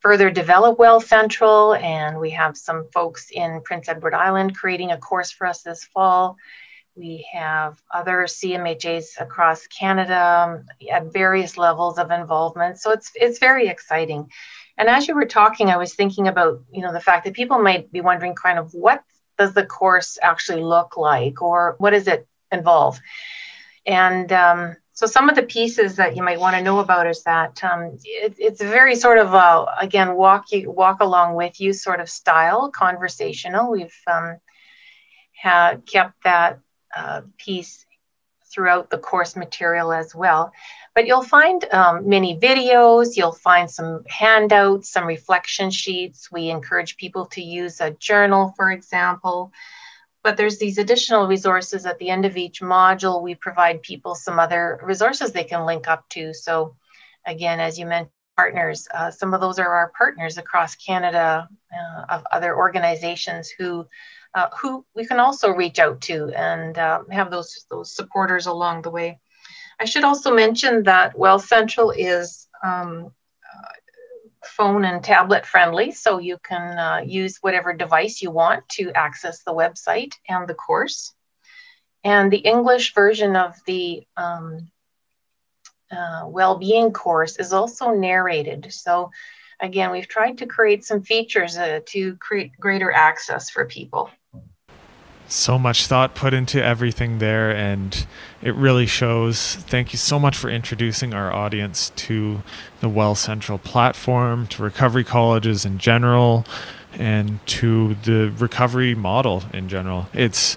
further 0.00 0.30
develop 0.30 0.78
Well 0.78 1.00
Central. 1.00 1.74
And 1.74 2.18
we 2.18 2.30
have 2.30 2.56
some 2.56 2.88
folks 2.92 3.30
in 3.30 3.60
Prince 3.64 3.88
Edward 3.88 4.14
Island 4.14 4.56
creating 4.56 4.90
a 4.90 4.98
course 4.98 5.30
for 5.30 5.46
us 5.46 5.62
this 5.62 5.84
fall. 5.84 6.36
We 6.96 7.28
have 7.32 7.80
other 7.94 8.24
CMHAs 8.24 9.20
across 9.20 9.68
Canada 9.68 10.64
at 10.90 11.12
various 11.12 11.56
levels 11.56 11.96
of 11.96 12.10
involvement. 12.10 12.80
So 12.80 12.90
it's, 12.90 13.12
it's 13.14 13.38
very 13.38 13.68
exciting. 13.68 14.28
And 14.78 14.88
as 14.88 15.08
you 15.08 15.14
were 15.14 15.26
talking, 15.26 15.68
I 15.70 15.76
was 15.76 15.94
thinking 15.94 16.28
about, 16.28 16.62
you 16.72 16.82
know, 16.82 16.92
the 16.92 17.00
fact 17.00 17.24
that 17.24 17.34
people 17.34 17.58
might 17.58 17.90
be 17.90 18.00
wondering 18.00 18.34
kind 18.34 18.58
of 18.58 18.72
what 18.72 19.02
does 19.36 19.52
the 19.52 19.66
course 19.66 20.18
actually 20.22 20.62
look 20.62 20.96
like 20.96 21.42
or 21.42 21.74
what 21.78 21.90
does 21.90 22.06
it 22.06 22.28
involve? 22.52 23.00
And 23.84 24.32
um, 24.32 24.76
so 24.92 25.06
some 25.06 25.28
of 25.28 25.34
the 25.34 25.42
pieces 25.42 25.96
that 25.96 26.14
you 26.14 26.22
might 26.22 26.38
want 26.38 26.54
to 26.56 26.62
know 26.62 26.78
about 26.78 27.08
is 27.08 27.24
that 27.24 27.62
um, 27.64 27.98
it, 28.04 28.36
it's 28.38 28.62
very 28.62 28.94
sort 28.94 29.18
of, 29.18 29.34
uh, 29.34 29.66
again, 29.80 30.14
walk 30.14 30.52
you 30.52 30.70
walk 30.70 31.00
along 31.00 31.34
with 31.34 31.60
you 31.60 31.72
sort 31.72 32.00
of 32.00 32.08
style, 32.08 32.70
conversational. 32.70 33.72
We've 33.72 34.00
um, 34.06 34.38
had 35.32 35.86
kept 35.86 36.22
that 36.22 36.60
uh, 36.96 37.22
piece 37.36 37.84
throughout 38.52 38.90
the 38.90 38.98
course 38.98 39.36
material 39.36 39.92
as 39.92 40.14
well. 40.14 40.52
But 40.94 41.06
you'll 41.06 41.22
find 41.22 41.64
um, 41.72 42.08
many 42.08 42.38
videos, 42.38 43.16
you'll 43.16 43.32
find 43.32 43.70
some 43.70 44.04
handouts, 44.08 44.90
some 44.90 45.06
reflection 45.06 45.70
sheets. 45.70 46.30
We 46.32 46.50
encourage 46.50 46.96
people 46.96 47.26
to 47.26 47.42
use 47.42 47.80
a 47.80 47.92
journal, 47.92 48.52
for 48.56 48.70
example. 48.70 49.52
But 50.24 50.36
there's 50.36 50.58
these 50.58 50.78
additional 50.78 51.28
resources 51.28 51.86
at 51.86 51.98
the 51.98 52.10
end 52.10 52.24
of 52.24 52.36
each 52.36 52.60
module. 52.60 53.22
We 53.22 53.34
provide 53.34 53.82
people 53.82 54.14
some 54.14 54.38
other 54.38 54.80
resources 54.82 55.32
they 55.32 55.44
can 55.44 55.64
link 55.64 55.86
up 55.86 56.08
to. 56.10 56.34
So, 56.34 56.76
again, 57.24 57.60
as 57.60 57.78
you 57.78 57.86
mentioned, 57.86 58.12
partners. 58.38 58.86
Uh, 58.94 59.10
some 59.10 59.34
of 59.34 59.40
those 59.40 59.58
are 59.58 59.74
our 59.74 59.92
partners 59.98 60.38
across 60.38 60.76
Canada 60.76 61.48
uh, 61.72 62.04
of 62.08 62.24
other 62.30 62.56
organizations 62.56 63.50
who 63.50 63.84
uh, 64.38 64.48
who 64.60 64.84
we 64.94 65.04
can 65.04 65.18
also 65.18 65.50
reach 65.50 65.78
out 65.80 66.00
to 66.00 66.28
and 66.28 66.78
um, 66.78 67.08
have 67.10 67.30
those 67.30 67.66
those 67.70 67.94
supporters 67.94 68.46
along 68.46 68.82
the 68.82 68.90
way. 68.90 69.18
I 69.80 69.84
should 69.84 70.04
also 70.04 70.32
mention 70.32 70.84
that 70.84 71.18
Well 71.18 71.40
Central 71.40 71.90
is 71.90 72.48
um, 72.62 73.12
uh, 73.52 73.72
phone 74.44 74.84
and 74.84 75.02
tablet 75.02 75.44
friendly, 75.44 75.90
so 75.90 76.18
you 76.18 76.38
can 76.38 76.78
uh, 76.78 77.00
use 77.04 77.38
whatever 77.40 77.72
device 77.72 78.22
you 78.22 78.30
want 78.30 78.68
to 78.70 78.92
access 78.92 79.42
the 79.42 79.54
website 79.62 80.12
and 80.28 80.46
the 80.46 80.54
course. 80.54 81.12
And 82.04 82.32
the 82.32 82.44
English 82.54 82.94
version 82.94 83.34
of 83.34 83.56
the 83.66 84.06
um, 84.16 84.70
uh, 85.90 86.22
well-being 86.26 86.92
course 86.92 87.38
is 87.38 87.52
also 87.52 87.90
narrated. 87.90 88.68
So 88.70 89.10
again, 89.58 89.90
we've 89.90 90.08
tried 90.08 90.38
to 90.38 90.46
create 90.46 90.84
some 90.84 91.02
features 91.02 91.56
uh, 91.56 91.80
to 91.86 92.16
create 92.16 92.52
greater 92.60 92.92
access 92.92 93.50
for 93.50 93.64
people. 93.64 94.10
So 95.30 95.58
much 95.58 95.86
thought 95.86 96.14
put 96.14 96.32
into 96.32 96.62
everything 96.62 97.18
there, 97.18 97.54
and 97.54 98.06
it 98.40 98.54
really 98.54 98.86
shows. 98.86 99.56
Thank 99.56 99.92
you 99.92 99.98
so 99.98 100.18
much 100.18 100.34
for 100.34 100.48
introducing 100.48 101.12
our 101.12 101.30
audience 101.30 101.90
to 101.96 102.42
the 102.80 102.88
Well 102.88 103.14
Central 103.14 103.58
platform, 103.58 104.46
to 104.48 104.62
recovery 104.62 105.04
colleges 105.04 105.66
in 105.66 105.76
general, 105.76 106.46
and 106.94 107.44
to 107.46 107.94
the 108.04 108.32
recovery 108.38 108.94
model 108.94 109.44
in 109.52 109.68
general. 109.68 110.08
It's 110.14 110.56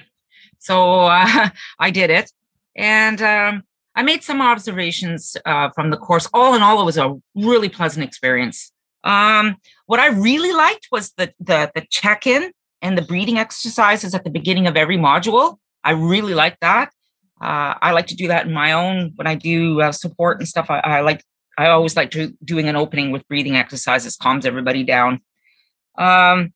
so 0.59 1.01
uh, 1.01 1.49
I 1.79 1.91
did 1.91 2.09
it, 2.09 2.31
and 2.75 3.21
um, 3.21 3.63
I 3.95 4.01
made 4.03 4.23
some 4.23 4.41
observations 4.41 5.35
uh, 5.45 5.69
from 5.75 5.89
the 5.91 5.97
course. 5.97 6.27
All 6.33 6.55
in 6.55 6.61
all, 6.61 6.81
it 6.81 6.85
was 6.85 6.97
a 6.97 7.15
really 7.35 7.69
pleasant 7.69 8.05
experience. 8.05 8.71
Um, 9.03 9.57
what 9.85 9.99
I 9.99 10.07
really 10.07 10.53
liked 10.53 10.87
was 10.91 11.11
the 11.17 11.33
the, 11.39 11.71
the 11.75 11.85
check 11.89 12.25
in 12.25 12.51
and 12.81 12.97
the 12.97 13.01
breathing 13.01 13.37
exercises 13.37 14.15
at 14.15 14.23
the 14.23 14.29
beginning 14.29 14.67
of 14.67 14.77
every 14.77 14.97
module. 14.97 15.57
I 15.83 15.91
really 15.91 16.33
like 16.33 16.57
that. 16.61 16.93
Uh, 17.41 17.73
I 17.81 17.91
like 17.91 18.07
to 18.07 18.15
do 18.15 18.27
that 18.27 18.45
in 18.45 18.53
my 18.53 18.73
own 18.73 19.13
when 19.15 19.27
I 19.27 19.35
do 19.35 19.81
uh, 19.81 19.91
support 19.91 20.39
and 20.39 20.47
stuff. 20.47 20.69
I, 20.69 20.79
I, 20.79 21.01
like 21.01 21.23
I 21.59 21.67
always 21.71 21.97
like 21.97 22.11
to 22.11 22.33
doing 22.41 22.69
an 22.69 22.77
opening 22.77 23.11
with 23.11 23.27
breathing 23.27 23.57
exercises, 23.57 24.15
calms 24.15 24.45
everybody 24.45 24.85
down. 24.85 25.19
Um, 25.97 26.53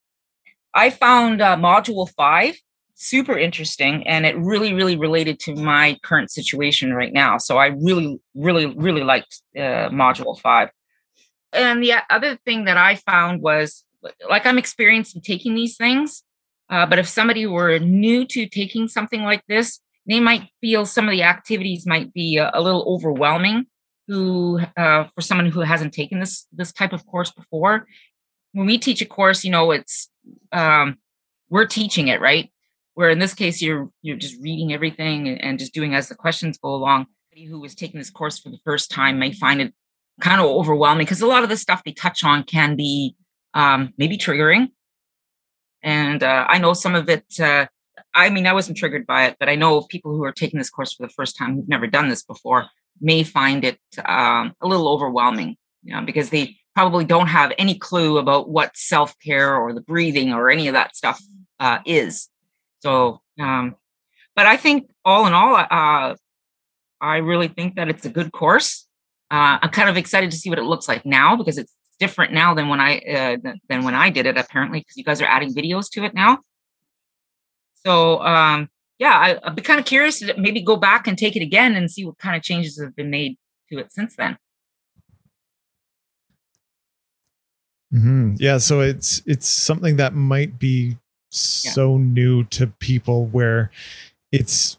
I 0.74 0.92
found 0.92 1.42
uh, 1.42 1.58
module 1.58 2.10
five 2.10 2.56
super 2.96 3.38
interesting 3.38 4.08
and 4.08 4.26
it 4.26 4.38
really 4.38 4.74
really 4.74 4.96
related 4.96 5.40
to 5.42 5.56
my 5.56 5.98
current 6.04 6.32
situation 6.32 6.94
right 6.94 7.12
now. 7.12 7.38
So 7.38 7.58
i 7.58 7.68
really 7.68 8.18
really 8.34 8.68
really 8.68 9.04
liked 9.04 9.42
uh, 9.58 9.90
module 9.90 10.40
five. 10.40 10.70
And 11.52 11.84
the 11.84 11.96
other 12.10 12.38
thing 12.38 12.66
that 12.66 12.78
i 12.78 12.96
found 12.96 13.42
was 13.42 13.84
like 14.30 14.46
i'm 14.46 14.58
experienced 14.58 15.16
in 15.16 15.22
taking 15.22 15.54
these 15.54 15.76
things 15.76 16.24
uh, 16.70 16.86
but 16.86 16.98
if 16.98 17.08
somebody 17.08 17.46
were 17.46 17.78
new 17.80 18.26
to 18.26 18.48
taking 18.48 18.88
something 18.88 19.24
like 19.24 19.44
this 19.48 19.80
they 20.08 20.20
might 20.20 20.50
feel 20.62 20.86
some 20.86 21.06
of 21.06 21.12
the 21.12 21.24
activities 21.24 21.86
might 21.86 22.14
be 22.14 22.38
a, 22.38 22.52
a 22.54 22.62
little 22.62 22.84
overwhelming 22.88 23.66
who 24.08 24.60
uh, 24.78 25.06
for 25.16 25.22
someone 25.22 25.48
who 25.48 25.62
hasn't 25.62 25.94
taken 25.94 26.20
this 26.20 26.48
this 26.52 26.72
type 26.72 26.94
of 26.94 27.06
course 27.06 27.32
before. 27.32 27.88
When 28.52 28.68
we 28.68 28.78
teach 28.78 29.02
a 29.02 29.06
course 29.06 29.44
you 29.44 29.52
know 29.52 29.72
it's 29.72 30.10
um, 30.52 30.98
we're 31.50 31.66
teaching 31.66 32.08
it 32.08 32.22
right? 32.22 32.52
Where 32.96 33.10
in 33.10 33.20
this 33.20 33.34
case 33.34 33.62
you're 33.62 33.90
you're 34.02 34.18
just 34.18 34.42
reading 34.42 34.74
everything 34.74 35.28
and, 35.28 35.60
just 35.60 35.74
doing 35.74 35.96
as 35.96 36.10
the 36.10 36.16
questions 36.16 36.58
go 36.58 36.74
along. 36.76 37.08
Somebody 37.32 37.50
who 37.50 37.60
was 37.60 37.76
taking 37.76 38.00
this 38.00 38.12
course 38.12 38.40
for 38.40 38.50
the 38.50 38.60
first 38.64 38.92
time 38.92 39.20
may 39.20 39.32
find 39.32 39.62
it 39.62 39.74
kind 40.22 40.40
of 40.40 40.48
overwhelming 40.48 41.06
because 41.06 41.22
a 41.22 41.28
lot 41.28 41.44
of 41.44 41.50
the 41.50 41.58
stuff 41.58 41.84
they 41.84 41.92
touch 41.92 42.24
on 42.24 42.44
can 42.44 42.76
be 42.76 43.16
um, 43.54 43.94
maybe 43.98 44.18
triggering. 44.18 44.70
And 45.82 46.24
uh, 46.24 46.46
i 46.48 46.60
know 46.60 46.74
some 46.74 46.96
of 46.96 47.10
it 47.10 47.26
uh, 47.40 47.66
i 48.16 48.30
mean 48.30 48.48
i 48.48 48.54
wasn't 48.54 48.78
triggered 48.78 49.06
by 49.06 49.26
it 49.26 49.36
but 49.40 49.50
i 49.50 49.56
know 49.56 49.82
people 49.82 50.12
who 50.12 50.24
are 50.24 50.32
taking 50.32 50.58
this 50.58 50.70
course 50.70 50.94
for 50.94 51.06
the 51.06 51.14
first 51.14 51.38
time 51.38 51.56
who've 51.56 51.70
never 51.70 51.88
done 51.88 52.10
this 52.10 52.24
before 52.24 52.68
may 53.02 53.24
find 53.24 53.64
it 53.64 53.80
um, 54.06 54.54
a 54.62 54.68
little 54.68 54.88
overwhelming 54.88 55.58
you 55.84 55.94
know, 55.94 56.02
because 56.02 56.30
they 56.30 56.56
probably 56.76 57.06
don't 57.06 57.28
have 57.28 57.52
any 57.58 57.76
clue 57.78 58.18
about 58.18 58.50
what 58.50 58.76
self-care 58.76 59.56
or 59.56 59.74
the 59.74 59.82
breathing 59.82 60.34
or 60.34 60.50
any 60.50 60.68
of 60.68 60.74
that 60.74 60.96
stuff 60.96 61.22
uh, 61.60 61.80
is 61.86 62.30
so, 62.84 63.22
um, 63.40 63.78
but 64.36 64.46
I 64.46 64.58
think 64.58 64.90
all 65.06 65.26
in 65.26 65.32
all, 65.32 65.56
uh, 65.56 66.16
I 67.00 67.18
really 67.18 67.48
think 67.48 67.76
that 67.76 67.88
it's 67.88 68.06
a 68.06 68.10
good 68.10 68.34
course. 68.34 68.86
Uh, 69.32 69.58
I'm 69.62 69.70
kind 69.70 69.90
of 69.90 69.96
excited 69.96 70.32
to 70.32 70.38
see 70.38 70.50
what 70.50 70.60
it 70.60 70.66
looks 70.66 70.90
like 70.90 71.06
now 71.06 71.38
because 71.38 71.58
it's 71.58 71.74
different 71.98 72.34
now 72.34 72.54
than 72.54 72.68
when 72.68 72.82
I 72.82 72.98
uh, 73.00 73.38
than 73.70 73.86
when 73.86 73.96
I 73.96 74.10
did 74.10 74.26
it. 74.26 74.38
Apparently, 74.38 74.80
because 74.80 74.98
you 74.98 75.06
guys 75.06 75.22
are 75.22 75.26
adding 75.26 75.54
videos 75.54 75.90
to 75.92 76.04
it 76.04 76.14
now. 76.14 76.40
So 77.86 78.22
um, 78.22 78.70
yeah, 79.00 79.14
I, 79.14 79.40
I'd 79.44 79.56
be 79.56 79.62
kind 79.62 79.80
of 79.80 79.86
curious 79.86 80.20
to 80.20 80.34
maybe 80.38 80.62
go 80.62 80.76
back 80.76 81.08
and 81.08 81.18
take 81.18 81.36
it 81.36 81.42
again 81.42 81.76
and 81.76 81.90
see 81.92 82.06
what 82.06 82.18
kind 82.18 82.36
of 82.36 82.44
changes 82.44 82.80
have 82.82 82.96
been 82.96 83.10
made 83.10 83.38
to 83.72 83.80
it 83.80 83.92
since 83.92 84.16
then. 84.16 84.38
Mm-hmm. 87.94 88.36
Yeah, 88.38 88.58
so 88.58 88.82
it's 88.82 89.22
it's 89.26 89.48
something 89.48 89.98
that 89.98 90.16
might 90.16 90.58
be 90.58 90.98
so 91.30 91.98
yeah. 91.98 92.04
new 92.04 92.44
to 92.46 92.68
people 92.68 93.26
where 93.26 93.72
it's 94.32 94.78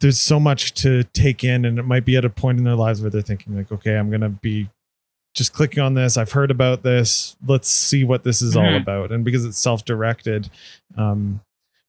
there's 0.00 0.18
so 0.18 0.40
much 0.40 0.72
to 0.74 1.04
take 1.04 1.44
in 1.44 1.64
and 1.64 1.78
it 1.78 1.84
might 1.84 2.04
be 2.04 2.16
at 2.16 2.24
a 2.24 2.30
point 2.30 2.58
in 2.58 2.64
their 2.64 2.74
lives 2.74 3.00
where 3.00 3.10
they're 3.10 3.22
thinking 3.22 3.56
like 3.56 3.70
okay 3.70 3.96
i'm 3.96 4.10
gonna 4.10 4.28
be 4.28 4.68
just 5.34 5.52
clicking 5.52 5.82
on 5.82 5.94
this 5.94 6.16
i've 6.16 6.32
heard 6.32 6.50
about 6.50 6.82
this 6.82 7.36
let's 7.46 7.68
see 7.68 8.04
what 8.04 8.24
this 8.24 8.40
is 8.40 8.54
mm-hmm. 8.54 8.66
all 8.66 8.76
about 8.76 9.12
and 9.12 9.24
because 9.24 9.44
it's 9.44 9.58
self-directed 9.58 10.48
um, 10.96 11.40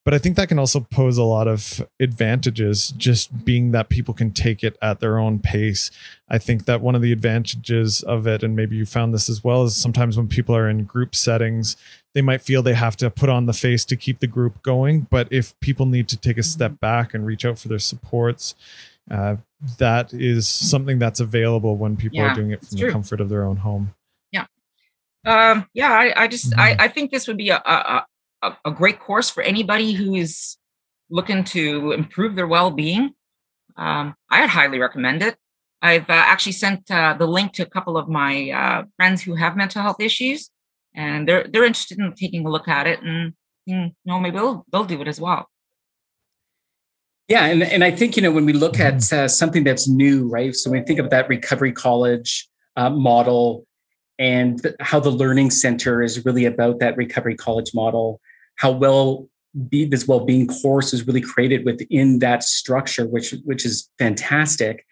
but 0.05 0.13
I 0.13 0.19
think 0.19 0.35
that 0.35 0.49
can 0.49 0.59
also 0.59 0.81
pose 0.81 1.17
a 1.17 1.23
lot 1.23 1.47
of 1.47 1.85
advantages 1.99 2.93
just 2.95 3.43
being 3.43 3.71
that 3.71 3.89
people 3.89 4.13
can 4.13 4.31
take 4.31 4.63
it 4.63 4.77
at 4.79 4.99
their 4.99 5.17
own 5.17 5.39
pace. 5.39 5.89
I 6.29 6.37
think 6.37 6.65
that 6.65 6.79
one 6.79 6.93
of 6.93 7.01
the 7.01 7.11
advantages 7.11 8.03
of 8.03 8.27
it, 8.27 8.43
and 8.43 8.55
maybe 8.55 8.75
you 8.75 8.85
found 8.85 9.15
this 9.15 9.29
as 9.29 9.43
well, 9.43 9.63
is 9.63 9.75
sometimes 9.75 10.15
when 10.15 10.27
people 10.27 10.55
are 10.55 10.69
in 10.69 10.83
group 10.83 11.15
settings, 11.15 11.75
they 12.13 12.21
might 12.21 12.43
feel 12.43 12.61
they 12.61 12.75
have 12.75 12.95
to 12.97 13.09
put 13.09 13.29
on 13.29 13.47
the 13.47 13.53
face 13.53 13.83
to 13.85 13.95
keep 13.95 14.19
the 14.19 14.27
group 14.27 14.61
going. 14.61 15.07
But 15.09 15.27
if 15.31 15.59
people 15.59 15.87
need 15.87 16.07
to 16.09 16.17
take 16.17 16.37
a 16.37 16.43
step 16.43 16.73
mm-hmm. 16.73 16.85
back 16.85 17.15
and 17.15 17.25
reach 17.25 17.43
out 17.43 17.57
for 17.57 17.67
their 17.67 17.79
supports, 17.79 18.53
uh, 19.09 19.37
that 19.79 20.13
is 20.13 20.47
something 20.47 20.99
that's 20.99 21.19
available 21.19 21.77
when 21.77 21.97
people 21.97 22.19
yeah, 22.19 22.31
are 22.31 22.35
doing 22.35 22.51
it 22.51 22.59
from 22.61 22.77
the 22.77 22.83
true. 22.83 22.91
comfort 22.91 23.21
of 23.21 23.29
their 23.29 23.43
own 23.43 23.57
home. 23.57 23.95
Yeah. 24.31 24.45
Um, 25.25 25.67
yeah, 25.73 25.91
I, 25.91 26.23
I 26.23 26.27
just, 26.27 26.51
mm-hmm. 26.51 26.59
I, 26.59 26.75
I 26.77 26.87
think 26.89 27.09
this 27.09 27.27
would 27.27 27.37
be 27.37 27.49
a, 27.49 27.57
a, 27.57 28.05
a, 28.45 28.69
a 28.69 28.71
great 28.71 28.99
course 28.99 29.29
for 29.29 29.43
anybody 29.43 29.93
who 29.93 30.15
is 30.15 30.57
looking 31.09 31.43
to 31.43 31.91
improve 31.91 32.35
their 32.35 32.47
well-being. 32.47 33.11
Um, 33.77 34.15
I'd 34.29 34.49
highly 34.49 34.79
recommend 34.79 35.21
it. 35.21 35.35
I've 35.81 36.09
uh, 36.09 36.13
actually 36.13 36.53
sent 36.53 36.89
uh, 36.89 37.15
the 37.17 37.27
link 37.27 37.53
to 37.53 37.63
a 37.63 37.69
couple 37.69 37.97
of 37.97 38.07
my 38.07 38.49
uh, 38.49 38.83
friends 38.95 39.21
who 39.21 39.35
have 39.35 39.55
mental 39.55 39.81
health 39.81 39.99
issues, 39.99 40.49
and 40.95 41.27
they're 41.27 41.45
they're 41.51 41.65
interested 41.65 41.99
in 41.99 42.13
taking 42.13 42.45
a 42.45 42.49
look 42.49 42.67
at 42.67 42.87
it, 42.87 43.01
and 43.03 43.33
you 43.65 43.91
know 44.05 44.19
maybe 44.19 44.37
they'll 44.37 44.65
they'll 44.71 44.85
do 44.85 45.01
it 45.01 45.07
as 45.07 45.19
well. 45.19 45.49
Yeah, 47.27 47.45
and 47.45 47.61
and 47.61 47.83
I 47.83 47.91
think 47.91 48.15
you 48.15 48.23
know 48.23 48.31
when 48.31 48.45
we 48.45 48.53
look 48.53 48.79
at 48.79 49.11
uh, 49.13 49.27
something 49.27 49.63
that's 49.63 49.87
new, 49.87 50.27
right? 50.27 50.55
So 50.55 50.71
when 50.71 50.79
we 50.79 50.85
think 50.85 50.99
of 50.99 51.09
that 51.09 51.27
recovery 51.27 51.73
college 51.73 52.47
uh, 52.77 52.89
model, 52.89 53.67
and 54.17 54.75
how 54.79 54.99
the 54.99 55.11
learning 55.11 55.51
center 55.51 56.01
is 56.01 56.25
really 56.25 56.45
about 56.45 56.79
that 56.79 56.97
recovery 56.97 57.35
college 57.35 57.73
model 57.75 58.21
how 58.55 58.71
well 58.71 59.27
be, 59.69 59.85
this 59.85 60.07
well-being 60.07 60.47
course 60.47 60.93
is 60.93 61.07
really 61.07 61.21
created 61.21 61.65
within 61.65 62.19
that 62.19 62.43
structure 62.43 63.05
which 63.07 63.33
which 63.45 63.65
is 63.65 63.89
fantastic. 63.97 64.85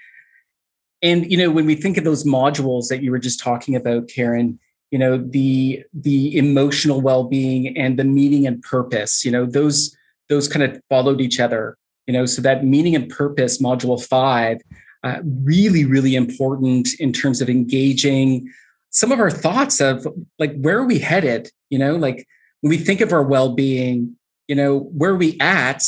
And 1.02 1.30
you 1.30 1.38
know 1.38 1.52
when 1.52 1.66
we 1.66 1.76
think 1.76 1.98
of 1.98 2.04
those 2.04 2.24
modules 2.24 2.88
that 2.88 3.04
you 3.04 3.12
were 3.12 3.20
just 3.20 3.40
talking 3.40 3.76
about 3.76 4.08
karen 4.08 4.60
you 4.94 5.00
know 5.00 5.18
the 5.18 5.84
the 5.92 6.38
emotional 6.38 7.02
well-being 7.02 7.76
and 7.76 7.98
the 7.98 8.04
meaning 8.04 8.46
and 8.46 8.62
purpose 8.62 9.26
you 9.26 9.32
know 9.32 9.44
those 9.44 9.98
those 10.30 10.48
kind 10.48 10.64
of 10.64 10.80
followed 10.88 11.20
each 11.20 11.40
other 11.40 11.78
you 12.06 12.14
know 12.14 12.28
so 12.28 12.44
that 12.44 12.64
meaning 12.64 12.96
and 12.96 13.10
purpose 13.10 13.60
module 13.60 14.02
5 14.02 14.62
uh, 15.04 15.20
really 15.24 15.84
really 15.84 16.16
important 16.16 16.90
in 17.00 17.12
terms 17.12 17.42
of 17.42 17.50
engaging 17.50 18.48
some 18.92 19.12
of 19.12 19.20
our 19.20 19.32
thoughts 19.32 19.82
of 19.82 20.08
like 20.38 20.56
where 20.62 20.78
are 20.78 20.86
we 20.86 21.00
headed 21.00 21.50
you 21.72 21.80
know 21.80 21.96
like 21.96 22.28
when 22.64 22.70
we 22.70 22.78
think 22.78 23.02
of 23.02 23.12
our 23.12 23.24
well-being 23.24 24.16
you 24.48 24.56
know 24.56 24.80
where 24.80 25.12
are 25.12 25.18
we 25.18 25.38
at 25.40 25.84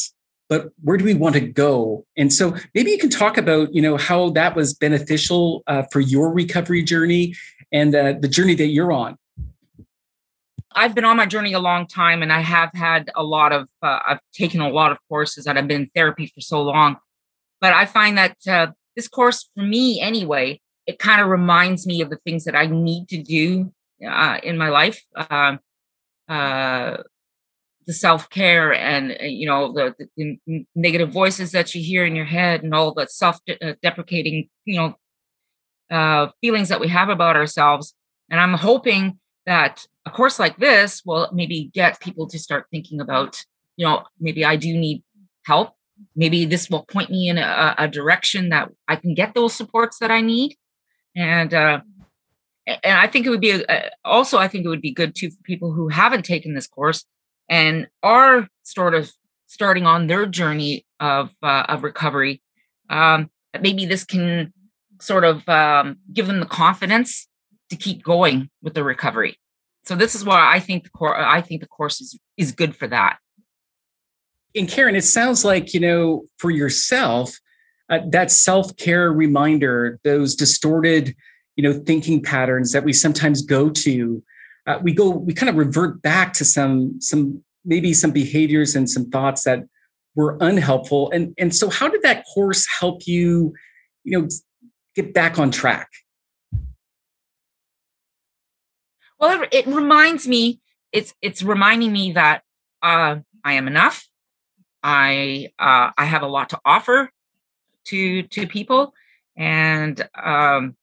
but 0.47 0.69
where 0.83 0.97
do 0.97 1.03
we 1.03 1.15
want 1.15 1.33
to 1.35 1.41
go? 1.41 2.05
And 2.15 2.31
so 2.31 2.55
maybe 2.75 2.91
you 2.91 2.99
can 2.99 3.09
talk 3.09 3.37
about 3.37 3.73
you 3.73 3.81
know 3.81 3.97
how 3.97 4.29
that 4.31 4.55
was 4.55 4.73
beneficial 4.73 5.63
uh, 5.67 5.83
for 5.91 5.99
your 5.99 6.31
recovery 6.31 6.83
journey 6.83 7.35
and 7.71 7.95
uh, 7.95 8.13
the 8.19 8.27
journey 8.27 8.53
that 8.55 8.67
you're 8.67 8.91
on. 8.91 9.17
I've 10.77 10.93
been 10.93 11.05
on 11.05 11.17
my 11.17 11.25
journey 11.25 11.53
a 11.53 11.59
long 11.59 11.87
time 11.87 12.21
and 12.21 12.33
i 12.33 12.41
have 12.41 12.69
had 12.73 13.09
a 13.15 13.23
lot 13.23 13.53
of 13.53 13.69
uh, 13.81 13.99
i've 14.05 14.19
taken 14.33 14.59
a 14.59 14.69
lot 14.69 14.91
of 14.91 14.99
courses 15.07 15.45
that 15.45 15.57
i've 15.57 15.67
been 15.67 15.83
in 15.83 15.89
therapy 15.95 16.27
for 16.27 16.41
so 16.41 16.61
long. 16.61 16.97
But 17.61 17.73
i 17.73 17.85
find 17.85 18.17
that 18.17 18.37
uh, 18.47 18.67
this 18.95 19.07
course 19.07 19.49
for 19.55 19.63
me 19.63 19.99
anyway 19.99 20.59
it 20.85 20.99
kind 20.99 21.21
of 21.21 21.29
reminds 21.29 21.87
me 21.87 22.01
of 22.01 22.09
the 22.09 22.17
things 22.17 22.43
that 22.43 22.55
i 22.55 22.65
need 22.67 23.07
to 23.09 23.23
do 23.23 23.71
uh, 24.05 24.39
in 24.43 24.57
my 24.57 24.69
life. 24.69 25.01
Um, 25.29 25.59
uh, 26.27 26.97
the 27.85 27.93
self 27.93 28.29
care 28.29 28.73
and 28.73 29.11
uh, 29.11 29.25
you 29.25 29.47
know 29.47 29.71
the, 29.71 29.93
the, 30.17 30.65
negative 30.75 31.11
voices 31.11 31.51
that 31.51 31.73
you 31.75 31.83
hear 31.83 32.05
in 32.05 32.15
your 32.15 32.25
head 32.25 32.63
and 32.63 32.73
all 32.73 32.93
the 32.93 33.07
self 33.07 33.39
uh, 33.61 33.73
deprecating 33.81 34.49
you 34.65 34.77
know 34.77 34.95
uh, 35.91 36.29
feelings 36.41 36.69
that 36.69 36.79
we 36.79 36.87
have 36.87 37.09
about 37.09 37.35
ourselves. 37.35 37.93
And 38.29 38.39
I'm 38.39 38.53
hoping 38.53 39.19
that 39.45 39.85
a 40.05 40.09
course 40.09 40.39
like 40.39 40.57
this 40.57 41.03
will 41.05 41.29
maybe 41.31 41.69
get 41.73 41.99
people 41.99 42.27
to 42.27 42.39
start 42.39 42.65
thinking 42.71 42.99
about 42.99 43.45
you 43.77 43.85
know 43.85 44.03
maybe 44.19 44.43
I 44.43 44.55
do 44.55 44.75
need 44.75 45.03
help. 45.45 45.73
Maybe 46.15 46.45
this 46.45 46.69
will 46.69 46.83
point 46.83 47.09
me 47.09 47.29
in 47.29 47.37
a, 47.37 47.75
a 47.77 47.87
direction 47.87 48.49
that 48.49 48.69
I 48.87 48.95
can 48.97 49.13
get 49.13 49.33
those 49.33 49.53
supports 49.53 49.99
that 49.99 50.11
I 50.11 50.21
need. 50.21 50.57
And 51.15 51.53
uh, 51.53 51.79
and 52.67 52.99
I 52.99 53.07
think 53.07 53.25
it 53.25 53.29
would 53.29 53.41
be 53.41 53.51
a, 53.51 53.89
also 54.03 54.37
I 54.37 54.47
think 54.47 54.65
it 54.65 54.69
would 54.69 54.81
be 54.81 54.91
good 54.91 55.15
too 55.15 55.29
for 55.29 55.41
people 55.43 55.71
who 55.71 55.87
haven't 55.87 56.25
taken 56.25 56.53
this 56.53 56.67
course 56.67 57.05
and 57.49 57.87
are 58.01 58.47
sort 58.63 58.95
of 58.95 59.11
starting 59.47 59.85
on 59.85 60.07
their 60.07 60.25
journey 60.25 60.85
of 60.99 61.31
uh, 61.43 61.65
of 61.67 61.83
recovery. 61.83 62.41
Um, 62.89 63.29
maybe 63.61 63.85
this 63.85 64.03
can 64.03 64.53
sort 64.99 65.23
of 65.23 65.47
um, 65.47 65.97
give 66.11 66.27
them 66.27 66.39
the 66.39 66.45
confidence 66.45 67.27
to 67.69 67.75
keep 67.75 68.03
going 68.03 68.49
with 68.61 68.73
the 68.73 68.83
recovery. 68.83 69.39
So 69.85 69.95
this 69.95 70.15
is 70.15 70.23
why 70.23 70.53
I 70.53 70.59
think 70.59 70.83
the 70.83 70.89
course 70.89 71.17
I 71.19 71.41
think 71.41 71.61
the 71.61 71.67
course 71.67 72.01
is 72.01 72.17
is 72.37 72.51
good 72.51 72.75
for 72.75 72.87
that. 72.87 73.17
And 74.55 74.69
Karen, 74.69 74.95
it 74.95 75.03
sounds 75.03 75.45
like 75.45 75.73
you 75.73 75.79
know 75.79 76.25
for 76.37 76.49
yourself 76.49 77.37
uh, 77.89 77.99
that 78.09 78.31
self 78.31 78.75
care 78.77 79.11
reminder, 79.11 79.99
those 80.03 80.35
distorted 80.35 81.15
you 81.55 81.63
know 81.63 81.73
thinking 81.73 82.21
patterns 82.21 82.71
that 82.71 82.83
we 82.83 82.93
sometimes 82.93 83.41
go 83.41 83.69
to 83.69 84.23
uh, 84.67 84.79
we 84.81 84.93
go 84.93 85.09
we 85.09 85.33
kind 85.33 85.49
of 85.49 85.55
revert 85.55 86.01
back 86.01 86.33
to 86.33 86.45
some 86.45 86.99
some 86.99 87.43
maybe 87.65 87.93
some 87.93 88.11
behaviors 88.11 88.75
and 88.75 88.89
some 88.89 89.09
thoughts 89.09 89.43
that 89.43 89.65
were 90.15 90.37
unhelpful. 90.39 91.11
And 91.11 91.33
and 91.37 91.53
so 91.53 91.69
how 91.69 91.87
did 91.87 92.01
that 92.03 92.23
course 92.33 92.65
help 92.79 93.05
you 93.05 93.53
you 94.03 94.19
know 94.19 94.27
get 94.95 95.13
back 95.13 95.37
on 95.37 95.51
track? 95.51 95.89
Well 99.19 99.43
it, 99.43 99.49
it 99.51 99.67
reminds 99.67 100.27
me 100.27 100.61
it's 100.91 101.13
it's 101.21 101.43
reminding 101.43 101.91
me 101.91 102.13
that 102.13 102.43
uh, 102.81 103.17
i 103.43 103.53
am 103.53 103.67
enough. 103.67 104.07
I 104.81 105.49
uh, 105.59 105.91
i 105.97 106.05
have 106.05 106.21
a 106.21 106.27
lot 106.27 106.49
to 106.49 106.59
offer 106.65 107.09
to 107.85 108.23
to 108.23 108.47
people. 108.47 108.93
And 109.37 110.07
um 110.15 110.75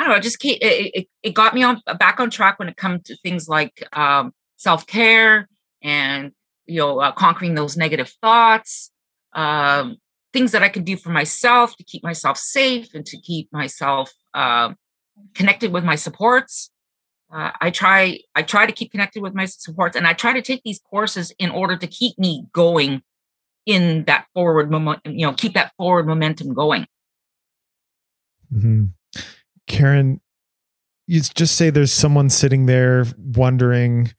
I 0.00 0.04
don't 0.04 0.12
know, 0.14 0.20
just 0.20 0.42
it, 0.42 0.58
it, 0.62 1.08
it 1.22 1.34
got 1.34 1.52
me 1.52 1.62
on 1.62 1.82
back 1.98 2.20
on 2.20 2.30
track 2.30 2.58
when 2.58 2.70
it 2.70 2.76
comes 2.78 3.02
to 3.02 3.16
things 3.18 3.48
like 3.48 3.86
um, 3.92 4.32
self 4.56 4.86
care 4.86 5.46
and 5.82 6.32
you 6.64 6.80
know 6.80 7.00
uh, 7.00 7.12
conquering 7.12 7.54
those 7.54 7.76
negative 7.76 8.10
thoughts, 8.22 8.90
um, 9.34 9.98
things 10.32 10.52
that 10.52 10.62
I 10.62 10.70
can 10.70 10.84
do 10.84 10.96
for 10.96 11.10
myself 11.10 11.76
to 11.76 11.84
keep 11.84 12.02
myself 12.02 12.38
safe 12.38 12.94
and 12.94 13.04
to 13.04 13.20
keep 13.20 13.52
myself 13.52 14.10
uh, 14.32 14.72
connected 15.34 15.70
with 15.70 15.84
my 15.84 15.96
supports. 15.96 16.70
Uh, 17.30 17.50
I 17.60 17.68
try 17.68 18.20
I 18.34 18.42
try 18.42 18.64
to 18.64 18.72
keep 18.72 18.92
connected 18.92 19.22
with 19.22 19.34
my 19.34 19.44
supports, 19.44 19.96
and 19.96 20.06
I 20.06 20.14
try 20.14 20.32
to 20.32 20.40
take 20.40 20.62
these 20.64 20.80
courses 20.80 21.30
in 21.38 21.50
order 21.50 21.76
to 21.76 21.86
keep 21.86 22.18
me 22.18 22.46
going 22.54 23.02
in 23.66 24.04
that 24.04 24.28
forward 24.32 24.70
moment. 24.70 25.00
You 25.04 25.26
know, 25.26 25.34
keep 25.34 25.52
that 25.52 25.72
forward 25.76 26.06
momentum 26.06 26.54
going. 26.54 26.86
Mm-hmm. 28.50 28.84
Karen, 29.70 30.20
you 31.06 31.20
just 31.20 31.54
say 31.54 31.70
there's 31.70 31.92
someone 31.92 32.28
sitting 32.28 32.66
there 32.66 33.06
wondering, 33.16 34.12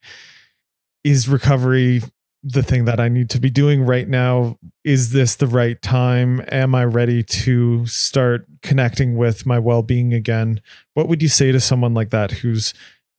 is 1.04 1.28
recovery 1.28 2.00
the 2.42 2.62
thing 2.62 2.86
that 2.86 2.98
I 2.98 3.08
need 3.08 3.28
to 3.30 3.38
be 3.38 3.50
doing 3.50 3.82
right 3.82 4.08
now? 4.08 4.58
Is 4.82 5.12
this 5.12 5.36
the 5.36 5.46
right 5.46 5.80
time? 5.82 6.42
Am 6.50 6.74
I 6.74 6.86
ready 6.86 7.22
to 7.22 7.86
start 7.86 8.46
connecting 8.62 9.14
with 9.16 9.44
my 9.44 9.58
well 9.58 9.82
being 9.82 10.14
again? 10.14 10.62
What 10.94 11.06
would 11.06 11.20
you 11.20 11.28
say 11.28 11.52
to 11.52 11.60
someone 11.60 11.92
like 11.92 12.10
that 12.10 12.30
who's 12.30 12.72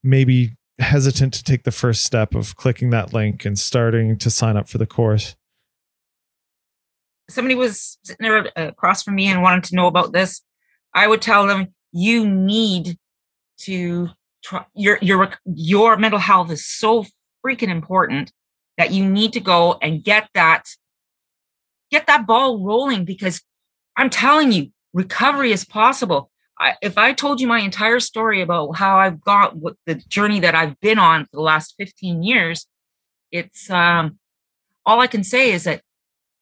maybe 0.04 0.58
hesitant 0.80 1.36
to 1.36 1.44
take 1.44 1.66
the 1.66 1.72
first 1.72 2.04
step 2.04 2.34
of 2.34 2.56
clicking 2.56 2.90
that 2.90 3.14
link 3.14 3.46
and 3.46 3.60
starting 3.60 4.18
to 4.18 4.32
sign 4.32 4.58
up 4.58 4.68
for 4.68 4.80
the 4.80 4.88
course? 4.88 5.36
Somebody 7.30 7.54
was 7.54 8.00
sitting 8.04 8.24
there 8.24 8.48
uh, 8.58 8.70
across 8.70 9.04
from 9.04 9.16
me 9.16 9.28
and 9.28 9.44
wanted 9.44 9.66
to 9.66 9.76
know 9.76 9.86
about 9.86 10.14
this. 10.14 10.42
I 10.96 11.08
would 11.08 11.22
tell 11.22 11.46
them, 11.46 11.74
you 11.94 12.28
need 12.28 12.98
to 13.60 14.10
try 14.44 14.66
your 14.74 14.98
your 15.02 15.34
your 15.46 15.96
mental 15.96 16.20
health 16.20 16.52
is 16.52 16.66
so 16.66 17.06
freaking 17.46 17.70
important 17.70 18.32
that 18.78 18.92
you 18.92 19.08
need 19.08 19.32
to 19.34 19.40
go 19.40 19.78
and 19.82 20.04
get 20.04 20.28
that 20.34 20.68
get 21.92 22.08
that 22.08 22.26
ball 22.26 22.60
rolling 22.60 23.06
because 23.06 23.42
I'm 23.96 24.10
telling 24.10 24.52
you 24.52 24.72
recovery 24.94 25.52
is 25.52 25.64
possible. 25.64 26.30
I, 26.60 26.76
if 26.82 26.98
I 26.98 27.14
told 27.14 27.40
you 27.42 27.48
my 27.48 27.60
entire 27.60 28.00
story 28.00 28.42
about 28.42 28.78
how 28.78 28.98
I've 28.98 29.22
got 29.22 29.56
what 29.56 29.76
the 29.86 29.96
journey 29.96 30.40
that 30.42 30.56
I've 30.56 30.80
been 30.80 31.00
on 31.00 31.26
for 31.26 31.38
the 31.38 31.42
last 31.42 31.76
15 31.78 32.24
years, 32.24 32.68
it's 33.32 33.70
um, 33.70 34.20
all 34.86 35.00
I 35.00 35.08
can 35.08 35.24
say 35.24 35.52
is 35.52 35.64
that 35.64 35.82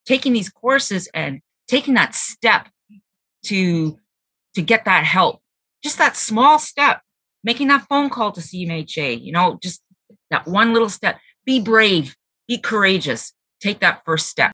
taking 0.06 0.34
these 0.34 0.50
courses 0.50 1.10
and 1.14 1.42
taking 1.68 1.94
that 1.96 2.16
step 2.16 2.68
to 3.46 3.98
to 4.54 4.62
get 4.62 4.86
that 4.86 5.06
help 5.06 5.42
just 5.84 5.98
that 5.98 6.16
small 6.16 6.60
step, 6.60 7.02
making 7.44 7.68
that 7.68 7.88
phone 7.88 8.10
call 8.10 8.32
to 8.32 8.42
CMHA, 8.42 9.22
you 9.22 9.32
know, 9.32 9.60
just 9.62 9.82
that 10.30 10.48
one 10.48 10.74
little 10.74 10.90
step. 10.90 11.20
Be 11.46 11.60
brave, 11.60 12.16
be 12.48 12.58
courageous, 12.58 13.34
take 13.60 13.80
that 13.80 14.04
first 14.06 14.28
step. 14.28 14.52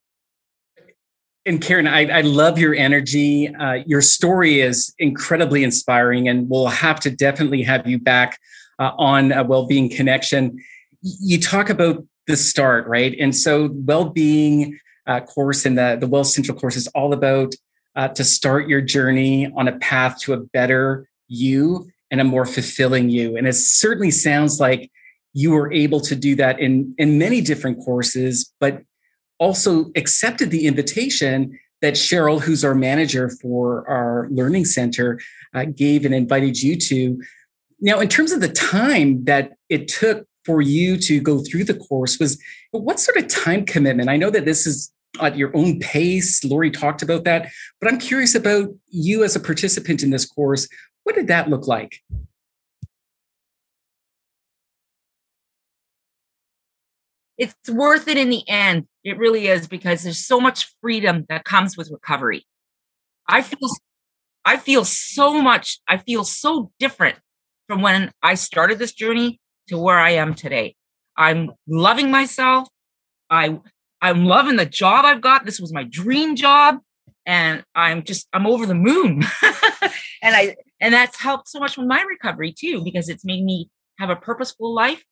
And 1.46 1.62
Karen, 1.62 1.88
I, 1.88 2.08
I 2.10 2.22
love 2.22 2.60
your 2.60 2.76
energy. 2.76 3.48
Uh, 3.48 3.80
your 3.86 4.02
story 4.02 4.60
is 4.60 4.94
incredibly 5.00 5.64
inspiring, 5.64 6.28
and 6.28 6.50
we'll 6.50 6.68
have 6.68 7.00
to 7.02 7.10
definitely 7.10 7.64
have 7.64 7.88
you 7.88 8.00
back 8.00 8.38
uh, 8.80 8.92
on 8.98 9.32
a 9.32 9.44
well-being 9.46 9.90
connection. 9.90 10.60
You 11.02 11.40
talk 11.40 11.70
about 11.70 12.06
the 12.28 12.36
start, 12.36 12.86
right? 12.88 13.16
And 13.18 13.34
so, 13.34 13.70
well-being 13.72 14.78
uh, 15.08 15.22
course 15.22 15.66
and 15.66 15.78
the 15.78 15.98
the 16.00 16.08
Well 16.08 16.26
Central 16.26 16.58
course 16.58 16.76
is 16.76 16.88
all 16.88 17.14
about 17.14 17.54
uh, 17.96 18.10
to 18.10 18.26
start 18.26 18.68
your 18.68 18.82
journey 18.82 19.52
on 19.56 19.70
a 19.70 19.78
path 19.80 20.20
to 20.20 20.34
a 20.34 20.38
better 20.38 21.08
you 21.28 21.90
and 22.12 22.22
a 22.22 22.24
more 22.24 22.46
fulfilling 22.46 23.10
you. 23.10 23.36
And 23.36 23.48
it 23.48 23.54
certainly 23.54 24.12
sounds 24.12 24.60
like 24.60 24.92
you 25.34 25.52
were 25.52 25.72
able 25.72 26.00
to 26.02 26.16
do 26.16 26.36
that 26.36 26.60
in 26.60 26.96
in 26.98 27.18
many 27.18 27.42
different 27.42 27.84
courses, 27.84 28.52
but 28.60 28.82
also 29.40 29.92
accepted 29.96 30.50
the 30.52 30.66
invitation 30.66 31.58
that 31.82 31.94
Cheryl, 31.94 32.42
who's 32.42 32.66
our 32.66 32.74
manager 32.74 33.30
for 33.30 33.88
our 33.88 34.28
learning 34.32 34.66
center, 34.66 35.20
uh, 35.54 35.66
gave 35.66 36.06
and 36.06 36.16
invited 36.16 36.62
you 36.62 36.76
to. 36.76 37.22
Now, 37.80 38.00
in 38.00 38.08
terms 38.08 38.32
of 38.32 38.42
the 38.42 38.50
time 38.50 39.24
that 39.26 39.52
it 39.70 39.88
took 39.88 40.28
for 40.44 40.62
you 40.62 40.98
to 40.98 41.20
go 41.20 41.40
through 41.40 41.66
the 41.66 41.76
course, 41.76 42.18
was 42.20 42.42
what 42.72 43.00
sort 43.00 43.18
of 43.18 43.28
time 43.28 43.66
commitment? 43.66 44.10
I 44.10 44.18
know 44.18 44.32
that 44.32 44.46
this 44.46 44.66
is 44.66 44.92
at 45.22 45.38
your 45.38 45.56
own 45.56 45.80
pace. 45.80 46.44
Lori 46.44 46.72
talked 46.72 47.02
about 47.02 47.24
that, 47.26 47.50
but 47.80 47.92
I'm 47.92 48.00
curious 48.00 48.34
about 48.34 48.70
you 48.90 49.24
as 49.24 49.36
a 49.36 49.40
participant 49.40 50.04
in 50.04 50.10
this 50.10 50.26
course. 50.26 50.68
What 51.08 51.16
did 51.16 51.28
that 51.28 51.50
look 51.50 51.68
like? 51.68 52.04
It's 57.38 57.56
worth 57.70 58.10
it 58.10 58.18
in 58.18 58.30
the 58.30 58.44
end. 58.50 58.88
It 59.06 59.18
really 59.18 59.48
is 59.48 59.70
because 59.70 60.04
there's 60.04 60.26
so 60.26 60.42
much 60.42 60.76
freedom 60.82 61.26
that 61.30 61.46
comes 61.46 61.78
with 61.78 61.90
recovery. 61.90 62.46
I 63.26 63.42
feel 63.42 63.70
I 64.44 64.58
feel 64.58 64.84
so 64.84 65.42
much, 65.42 65.80
I 65.88 65.96
feel 65.96 66.26
so 66.26 66.74
different 66.78 67.18
from 67.70 67.82
when 67.82 68.12
I 68.22 68.34
started 68.34 68.78
this 68.78 68.92
journey 68.92 69.40
to 69.70 69.78
where 69.78 69.98
I 69.98 70.10
am 70.10 70.34
today. 70.34 70.76
I'm 71.16 71.52
loving 71.70 72.12
myself. 72.12 72.68
I 73.30 73.62
I'm 74.02 74.26
loving 74.26 74.58
the 74.58 74.66
job 74.66 75.06
I've 75.06 75.22
got. 75.22 75.46
This 75.46 75.62
was 75.62 75.72
my 75.72 75.86
dream 75.86 76.36
job 76.36 76.80
and 77.28 77.64
I'm 77.76 78.04
just 78.04 78.28
I'm 78.34 78.48
over 78.48 78.66
the 78.66 78.74
moon. 78.74 79.24
and 80.24 80.36
I 80.36 80.56
and 80.80 80.94
that's 80.94 81.20
helped 81.20 81.50
so 81.50 81.60
much 81.60 81.78
with 81.78 81.86
my 81.86 82.02
recovery 82.02 82.56
too 82.58 82.84
because 82.84 83.10
it's 83.10 83.26
made 83.26 83.44
me 83.44 83.70
have 84.00 84.10
a 84.10 84.16
purposeful 84.16 84.74
life 84.74 85.04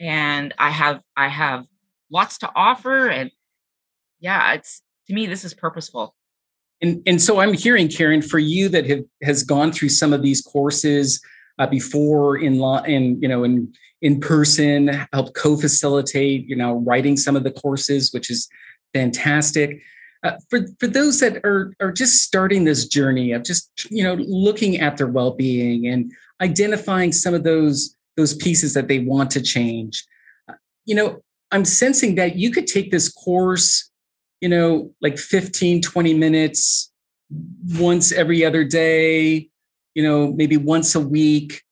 and 0.00 0.54
I 0.58 0.70
have 0.70 1.02
I 1.16 1.28
have 1.28 1.66
lots 2.10 2.38
to 2.38 2.50
offer 2.56 3.08
and 3.08 3.30
yeah, 4.18 4.54
it's 4.54 4.82
to 5.06 5.14
me 5.14 5.26
this 5.26 5.44
is 5.44 5.54
purposeful. 5.54 6.16
And 6.80 7.02
and 7.06 7.22
so 7.22 7.40
I'm 7.40 7.52
hearing 7.52 7.88
Karen 7.88 8.22
for 8.22 8.38
you 8.38 8.70
that 8.70 8.86
have 8.86 9.04
has 9.22 9.42
gone 9.42 9.70
through 9.70 9.90
some 9.90 10.14
of 10.14 10.22
these 10.22 10.40
courses 10.40 11.20
uh, 11.58 11.66
before 11.66 12.38
in 12.38 12.58
law 12.58 12.82
in 12.82 13.20
you 13.20 13.28
know 13.28 13.44
in 13.44 13.72
in 14.00 14.18
person 14.18 15.06
help 15.12 15.34
co-facilitate 15.34 16.48
you 16.48 16.56
know 16.56 16.76
writing 16.86 17.16
some 17.16 17.36
of 17.36 17.44
the 17.44 17.50
courses 17.50 18.12
which 18.12 18.30
is 18.30 18.48
fantastic 18.92 19.80
uh, 20.24 20.36
for 20.50 20.66
for 20.80 20.86
those 20.86 21.20
that 21.20 21.44
are 21.44 21.74
are 21.80 21.92
just 21.92 22.22
starting 22.22 22.64
this 22.64 22.86
journey 22.86 23.32
of 23.32 23.44
just 23.44 23.70
you 23.90 24.02
know 24.02 24.14
looking 24.14 24.78
at 24.80 24.96
their 24.96 25.06
well-being 25.06 25.86
and 25.86 26.12
identifying 26.40 27.12
some 27.12 27.34
of 27.34 27.44
those 27.44 27.94
those 28.16 28.34
pieces 28.34 28.74
that 28.74 28.88
they 28.88 28.98
want 28.98 29.30
to 29.30 29.40
change 29.40 30.04
uh, 30.48 30.54
you 30.84 30.94
know 30.94 31.22
i'm 31.52 31.64
sensing 31.64 32.14
that 32.14 32.36
you 32.36 32.50
could 32.50 32.66
take 32.66 32.90
this 32.90 33.08
course 33.12 33.90
you 34.40 34.48
know 34.48 34.90
like 35.00 35.18
15 35.18 35.82
20 35.82 36.14
minutes 36.14 36.90
once 37.78 38.12
every 38.12 38.44
other 38.44 38.64
day 38.64 39.48
you 39.94 40.02
know, 40.02 40.32
maybe 40.32 40.56
once 40.56 40.94
a 40.94 41.00
week, 41.00 41.62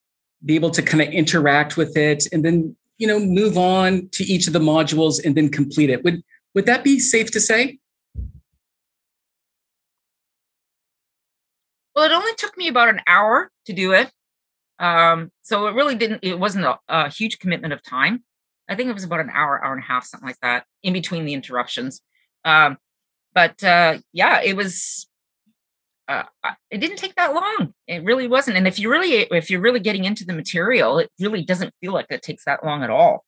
be 0.43 0.55
able 0.55 0.71
to 0.71 0.81
kind 0.81 1.01
of 1.01 1.09
interact 1.09 1.77
with 1.77 1.95
it 1.95 2.25
and 2.31 2.43
then, 2.43 2.75
you 2.97 3.07
know, 3.07 3.19
move 3.19 3.57
on 3.57 4.09
to 4.11 4.23
each 4.23 4.47
of 4.47 4.53
the 4.53 4.59
modules 4.59 5.23
and 5.23 5.35
then 5.35 5.49
complete 5.49 5.89
it. 5.89 6.03
Would 6.03 6.23
would 6.55 6.65
that 6.67 6.83
be 6.83 6.99
safe 6.99 7.31
to 7.31 7.39
say? 7.39 7.79
Well, 11.95 12.05
it 12.05 12.11
only 12.11 12.33
took 12.35 12.57
me 12.57 12.67
about 12.67 12.89
an 12.89 13.01
hour 13.07 13.51
to 13.65 13.73
do 13.73 13.93
it. 13.93 14.11
Um, 14.79 15.31
so 15.43 15.67
it 15.67 15.75
really 15.75 15.95
didn't, 15.95 16.19
it 16.23 16.39
wasn't 16.39 16.65
a, 16.65 16.79
a, 16.89 17.09
huge 17.09 17.39
commitment 17.39 17.73
of 17.73 17.83
time. 17.83 18.23
I 18.67 18.75
think 18.75 18.89
it 18.89 18.93
was 18.93 19.03
about 19.03 19.19
an 19.19 19.29
hour, 19.29 19.63
hour 19.63 19.73
and 19.73 19.83
a 19.83 19.85
half, 19.85 20.05
something 20.05 20.27
like 20.27 20.39
that, 20.41 20.65
in 20.81 20.93
between 20.93 21.25
the 21.25 21.33
interruptions. 21.33 22.01
Um, 22.43 22.77
but 23.33 23.63
uh, 23.63 23.99
yeah, 24.11 24.41
it 24.41 24.55
was 24.55 25.07
uh, 26.07 26.23
it 26.69 26.79
didn't 26.79 26.97
take 26.97 27.15
that 27.15 27.33
long. 27.33 27.73
It 27.87 28.03
really 28.03 28.27
wasn't. 28.27 28.57
And 28.57 28.67
if 28.67 28.77
you 28.77 28.89
really, 28.89 29.13
if 29.31 29.49
you're 29.49 29.61
really 29.61 29.79
getting 29.79 30.03
into 30.03 30.25
the 30.25 30.33
material, 30.33 30.99
it 30.99 31.09
really 31.19 31.43
doesn't 31.43 31.73
feel 31.81 31.93
like 31.93 32.07
it 32.09 32.21
takes 32.21 32.45
that 32.45 32.65
long 32.65 32.83
at 32.83 32.89
all. 32.89 33.25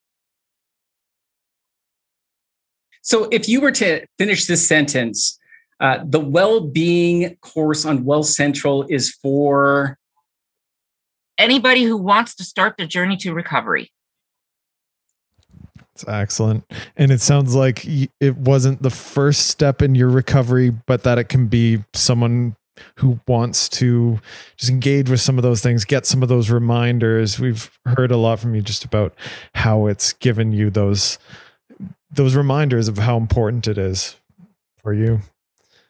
So, 3.02 3.26
if 3.32 3.48
you 3.48 3.62
were 3.62 3.72
to 3.72 4.06
finish 4.18 4.46
this 4.46 4.68
sentence, 4.68 5.40
uh, 5.80 6.00
the 6.06 6.20
well-being 6.20 7.36
course 7.38 7.86
on 7.86 8.06
Well 8.06 8.24
Central 8.24 8.86
is 8.90 9.12
for 9.12 9.98
anybody 11.38 11.84
who 11.84 11.98
wants 11.98 12.36
to 12.36 12.44
start 12.44 12.78
their 12.78 12.88
journey 12.88 13.18
to 13.18 13.34
recovery. 13.34 13.92
It's 15.94 16.06
excellent. 16.08 16.70
And 16.98 17.12
it 17.12 17.22
sounds 17.22 17.56
like 17.56 17.86
it 17.86 18.38
wasn't 18.38 18.82
the 18.82 18.90
first 18.90 19.48
step 19.48 19.82
in 19.82 19.96
your 19.96 20.10
recovery, 20.10 20.70
but 20.70 21.04
that 21.04 21.18
it 21.18 21.30
can 21.30 21.48
be 21.48 21.84
someone 21.94 22.56
who 22.98 23.20
wants 23.28 23.70
to 23.70 24.20
just 24.58 24.70
engage 24.70 25.10
with 25.10 25.22
some 25.22 25.38
of 25.38 25.44
those 25.44 25.62
things, 25.62 25.86
get 25.86 26.06
some 26.06 26.22
of 26.22 26.28
those 26.28 26.50
reminders. 26.50 27.40
We've 27.40 27.72
heard 27.86 28.12
a 28.12 28.18
lot 28.18 28.40
from 28.40 28.56
you 28.56 28.62
just 28.62 28.84
about 28.84 29.14
how 29.54 29.88
it's 29.88 30.12
given 30.14 30.52
you 30.52 30.70
those 30.70 31.18
those 32.12 32.36
reminders 32.36 32.88
of 32.88 32.98
how 32.98 33.18
important 33.18 33.68
it 33.68 33.78
is 33.78 34.16
for 34.78 34.94
you. 34.94 35.22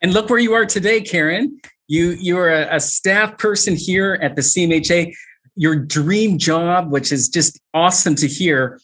And 0.02 0.14
look 0.14 0.30
where 0.30 0.40
you 0.40 0.54
are 0.54 0.66
today, 0.66 1.02
Karen. 1.02 1.60
You 1.88 2.12
you 2.12 2.38
are 2.38 2.52
a, 2.52 2.76
a 2.76 2.80
staff 2.80 3.38
person 3.38 3.76
here 3.76 4.20
at 4.22 4.36
the 4.36 4.42
CMHA. 4.42 5.14
Your 5.56 5.76
dream 5.76 6.38
job, 6.38 6.92
which 6.92 7.12
is 7.12 7.30
just 7.30 7.60
awesome 7.74 8.16
to 8.16 8.28
hear. 8.28 8.80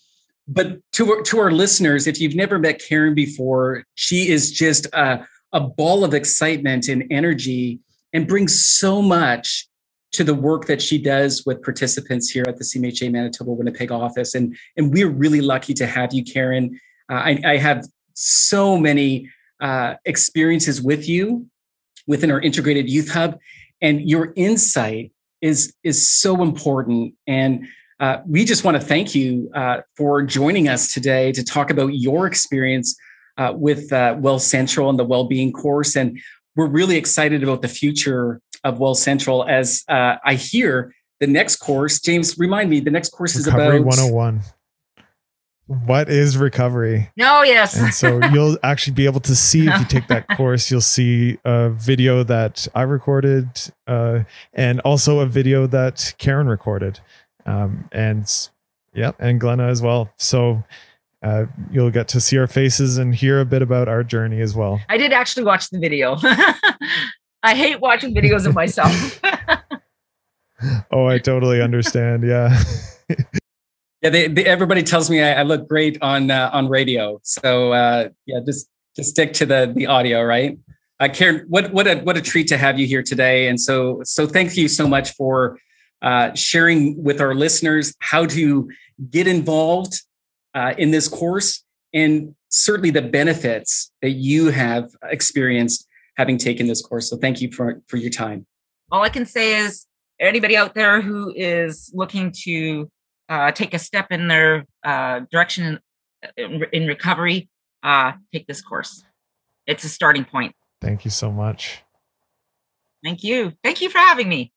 But 0.47 0.80
to 0.93 1.22
to 1.24 1.39
our 1.39 1.51
listeners, 1.51 2.07
if 2.07 2.20
you've 2.20 2.36
never 2.36 2.59
met 2.59 2.82
Karen 2.82 3.14
before, 3.14 3.84
she 3.95 4.30
is 4.30 4.51
just 4.51 4.86
a, 4.93 5.26
a 5.53 5.62
ball 5.62 6.03
of 6.03 6.14
excitement 6.14 6.88
and 6.88 7.03
energy 7.12 7.80
and 8.14 8.28
brings 8.28 8.66
so 8.66 9.01
much 9.01 9.68
to 10.12 10.24
the 10.24 10.36
work 10.36 10.66
that 10.66 10.82
she 10.82 10.97
does 10.97 11.45
with 11.45 11.62
participants 11.64 12.30
here 12.30 12.43
at 12.47 12.57
the 12.57 12.64
CMHA 12.64 13.12
Manitoba 13.12 13.51
Winnipeg 13.51 13.91
office. 13.91 14.36
And, 14.36 14.57
and 14.76 14.91
we're 14.91 15.09
really 15.09 15.41
lucky 15.41 15.74
to 15.76 15.88
have 15.88 16.14
you, 16.14 16.24
Karen. 16.24 16.80
Uh, 17.09 17.16
I, 17.16 17.41
I, 17.45 17.57
have 17.57 17.86
so 18.14 18.78
many 18.78 19.30
uh, 19.62 19.95
experiences 20.05 20.82
with 20.82 21.07
you 21.07 21.47
within 22.07 22.32
our 22.32 22.41
integrated 22.41 22.89
youth 22.89 23.12
hub, 23.12 23.38
and 23.82 24.01
your 24.09 24.34
insight 24.36 25.12
is, 25.41 25.74
is 25.84 26.12
so 26.12 26.41
important. 26.41 27.14
And 27.28 27.68
uh, 27.99 28.18
we 28.26 28.43
just 28.43 28.64
want 28.64 28.76
to 28.76 28.82
thank 28.82 29.14
you 29.14 29.51
uh, 29.55 29.82
for 29.95 30.24
joining 30.24 30.68
us 30.68 30.91
today 30.91 31.32
to 31.32 31.43
talk 31.43 31.70
about 31.70 31.93
your 31.93 32.26
experience 32.26 32.95
uh, 33.38 33.53
with 33.55 33.93
uh, 33.93 34.16
Well 34.18 34.39
Central 34.39 34.89
and 34.89 34.97
the 34.97 35.05
Wellbeing 35.05 35.53
course. 35.53 35.95
And 35.95 36.20
we're 36.55 36.68
really 36.68 36.97
excited 36.97 37.43
about 37.43 37.62
the 37.62 37.68
future 37.68 38.41
of 38.64 38.80
Well 38.80 38.95
Central 38.95 39.47
as 39.47 39.84
uh, 39.88 40.16
I 40.26 40.34
hear 40.36 40.93
the 41.20 41.28
next 41.28 41.57
course. 41.57 41.99
James, 41.99 42.38
remind 42.38 42.70
me, 42.70 42.80
the 42.80 42.91
next 42.91 43.09
course 43.09 43.36
recovery 43.36 43.78
is 43.78 43.82
about 43.84 43.86
101. 43.86 44.41
What 45.72 46.09
is 46.09 46.38
recovery? 46.38 47.09
No, 47.15 47.43
yes. 47.43 47.80
and 47.80 47.93
so 47.93 48.19
you'll 48.34 48.57
actually 48.61 48.93
be 48.93 49.05
able 49.05 49.22
to 49.22 49.36
see 49.36 49.67
if 49.69 49.80
you 49.80 49.86
take 49.86 50.07
that 50.07 50.28
course, 50.36 50.69
you'll 50.69 50.82
see 50.82 51.38
a 51.45 51.69
video 51.69 52.24
that 52.24 52.67
I 52.76 52.82
recorded 52.82 53.47
uh, 53.88 54.24
and 54.53 54.82
also 54.82 55.22
a 55.22 55.26
video 55.26 55.67
that 55.67 56.13
Karen 56.17 56.47
recorded. 56.47 56.99
Um, 57.45 57.88
and 57.93 58.30
yeah, 58.93 59.13
and 59.17 59.39
Glenna 59.39 59.67
as 59.67 59.82
well. 59.82 60.11
So 60.17 60.61
uh, 61.24 61.45
you'll 61.72 61.89
get 61.89 62.09
to 62.09 62.19
see 62.19 62.38
our 62.38 62.47
faces 62.47 62.97
and 62.97 63.15
hear 63.15 63.39
a 63.39 63.45
bit 63.45 63.61
about 63.61 63.88
our 63.88 64.03
journey 64.03 64.41
as 64.41 64.53
well. 64.53 64.82
I 64.89 64.97
did 64.97 65.13
actually 65.13 65.45
watch 65.45 65.69
the 65.69 65.80
video. 65.80 66.17
I 67.43 67.55
hate 67.55 67.80
watching 67.80 68.13
videos 68.13 68.45
of 68.45 68.53
myself. 68.53 69.22
oh, 70.91 71.05
I 71.05 71.17
totally 71.17 71.61
understand. 71.61 72.24
Yeah. 72.24 72.61
Yeah, 74.02 74.10
they, 74.10 74.28
they, 74.28 74.45
everybody 74.45 74.84
tells 74.84 75.10
me 75.10 75.22
I, 75.22 75.39
I 75.39 75.43
look 75.43 75.68
great 75.68 75.97
on 76.02 76.32
uh, 76.32 76.49
on 76.54 76.68
radio. 76.68 77.20
So 77.24 77.74
uh, 77.74 78.10
yeah, 78.26 78.39
just 78.45 78.70
just 78.95 79.12
stick 79.12 79.34
to 79.34 79.45
the 79.45 79.72
the 79.76 79.88
audio, 79.88 80.24
right? 80.24 80.58
Uh, 80.99 81.10
Karen, 81.10 81.45
what 81.47 81.72
what 81.72 81.88
a 81.88 81.95
what 81.97 82.18
a 82.18 82.22
treat 82.22 82.47
to 82.47 82.58
have 82.58 82.80
you 82.80 82.88
here 82.88 83.04
today, 83.04 83.47
and 83.47 83.60
so 83.60 84.02
so 84.04 84.28
thank 84.28 84.58
you 84.58 84.68
so 84.68 84.88
much 84.88 85.14
for 85.14 85.60
uh, 86.02 86.34
sharing 86.34 87.02
with 87.04 87.22
our 87.22 87.36
listeners 87.36 87.93
how 87.99 88.26
to 88.26 88.70
get 89.10 89.28
involved 89.28 90.02
uh, 90.54 90.74
in 90.78 90.91
this 90.91 91.08
course 91.08 91.64
and 91.93 92.36
certainly 92.49 92.89
the 92.89 93.02
benefits 93.02 93.91
that 94.02 94.12
you 94.12 94.49
have 94.49 94.89
experienced 95.04 95.88
having 96.18 96.38
taken 96.38 96.68
this 96.68 96.82
course. 96.82 97.10
So 97.10 97.18
thank 97.18 97.41
you 97.41 97.52
for, 97.52 97.82
for 97.88 97.97
your 97.97 98.10
time. 98.10 98.45
All 98.91 99.04
I 99.04 99.10
can 99.10 99.26
say 99.26 99.58
is 99.60 99.86
anybody 100.20 100.58
out 100.58 100.76
there 100.76 101.02
who 101.02 101.34
is 101.36 101.91
looking 101.93 102.34
to 102.43 102.89
uh, 103.32 103.49
take 103.51 103.73
a 103.73 103.79
step 103.79 104.11
in 104.11 104.27
their 104.27 104.65
uh, 104.84 105.21
direction 105.32 105.79
in, 106.36 106.65
in 106.73 106.86
recovery, 106.86 107.49
uh, 107.82 108.11
take 108.34 108.45
this 108.45 108.61
course. 108.61 109.03
It's 109.65 109.86
a 109.86 109.89
starting 109.89 110.25
point. 110.25 110.53
Thank 110.82 111.05
you 111.05 111.11
so 111.11 111.32
much. 111.32 111.82
Thank 113.03 113.23
you. 113.23 113.53
Thank 113.63 113.82
you 113.82 113.89
for 113.89 113.99
having 113.99 114.27
me. 114.27 114.51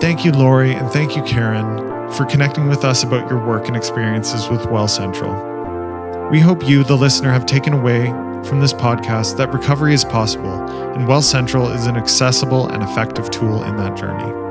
Thank 0.00 0.24
you, 0.24 0.30
Lori, 0.30 0.72
and 0.72 0.88
thank 0.90 1.16
you, 1.16 1.24
Karen, 1.24 2.08
for 2.12 2.24
connecting 2.24 2.68
with 2.68 2.84
us 2.84 3.02
about 3.02 3.28
your 3.28 3.44
work 3.44 3.66
and 3.66 3.76
experiences 3.76 4.48
with 4.48 4.64
Well 4.66 4.86
Central. 4.86 5.32
We 6.30 6.38
hope 6.38 6.66
you, 6.66 6.84
the 6.84 6.96
listener, 6.96 7.32
have 7.32 7.46
taken 7.46 7.72
away 7.72 8.06
from 8.44 8.60
this 8.60 8.72
podcast 8.72 9.36
that 9.38 9.52
recovery 9.52 9.92
is 9.92 10.04
possible, 10.04 10.62
and 10.94 11.08
Well 11.08 11.22
Central 11.22 11.68
is 11.68 11.86
an 11.86 11.96
accessible 11.96 12.68
and 12.68 12.84
effective 12.84 13.28
tool 13.30 13.64
in 13.64 13.76
that 13.78 13.96
journey. 13.96 14.47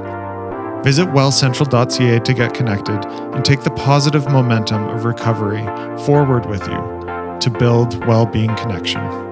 Visit 0.84 1.08
wellcentral.ca 1.08 2.20
to 2.20 2.34
get 2.34 2.54
connected 2.54 3.06
and 3.34 3.44
take 3.44 3.64
the 3.64 3.72
positive 3.72 4.26
momentum 4.30 4.88
of 4.88 5.06
recovery 5.06 5.66
forward 6.06 6.46
with 6.46 6.62
you 6.68 7.40
to 7.40 7.50
build 7.60 8.06
well 8.06 8.26
being 8.26 8.56
connection. 8.56 9.27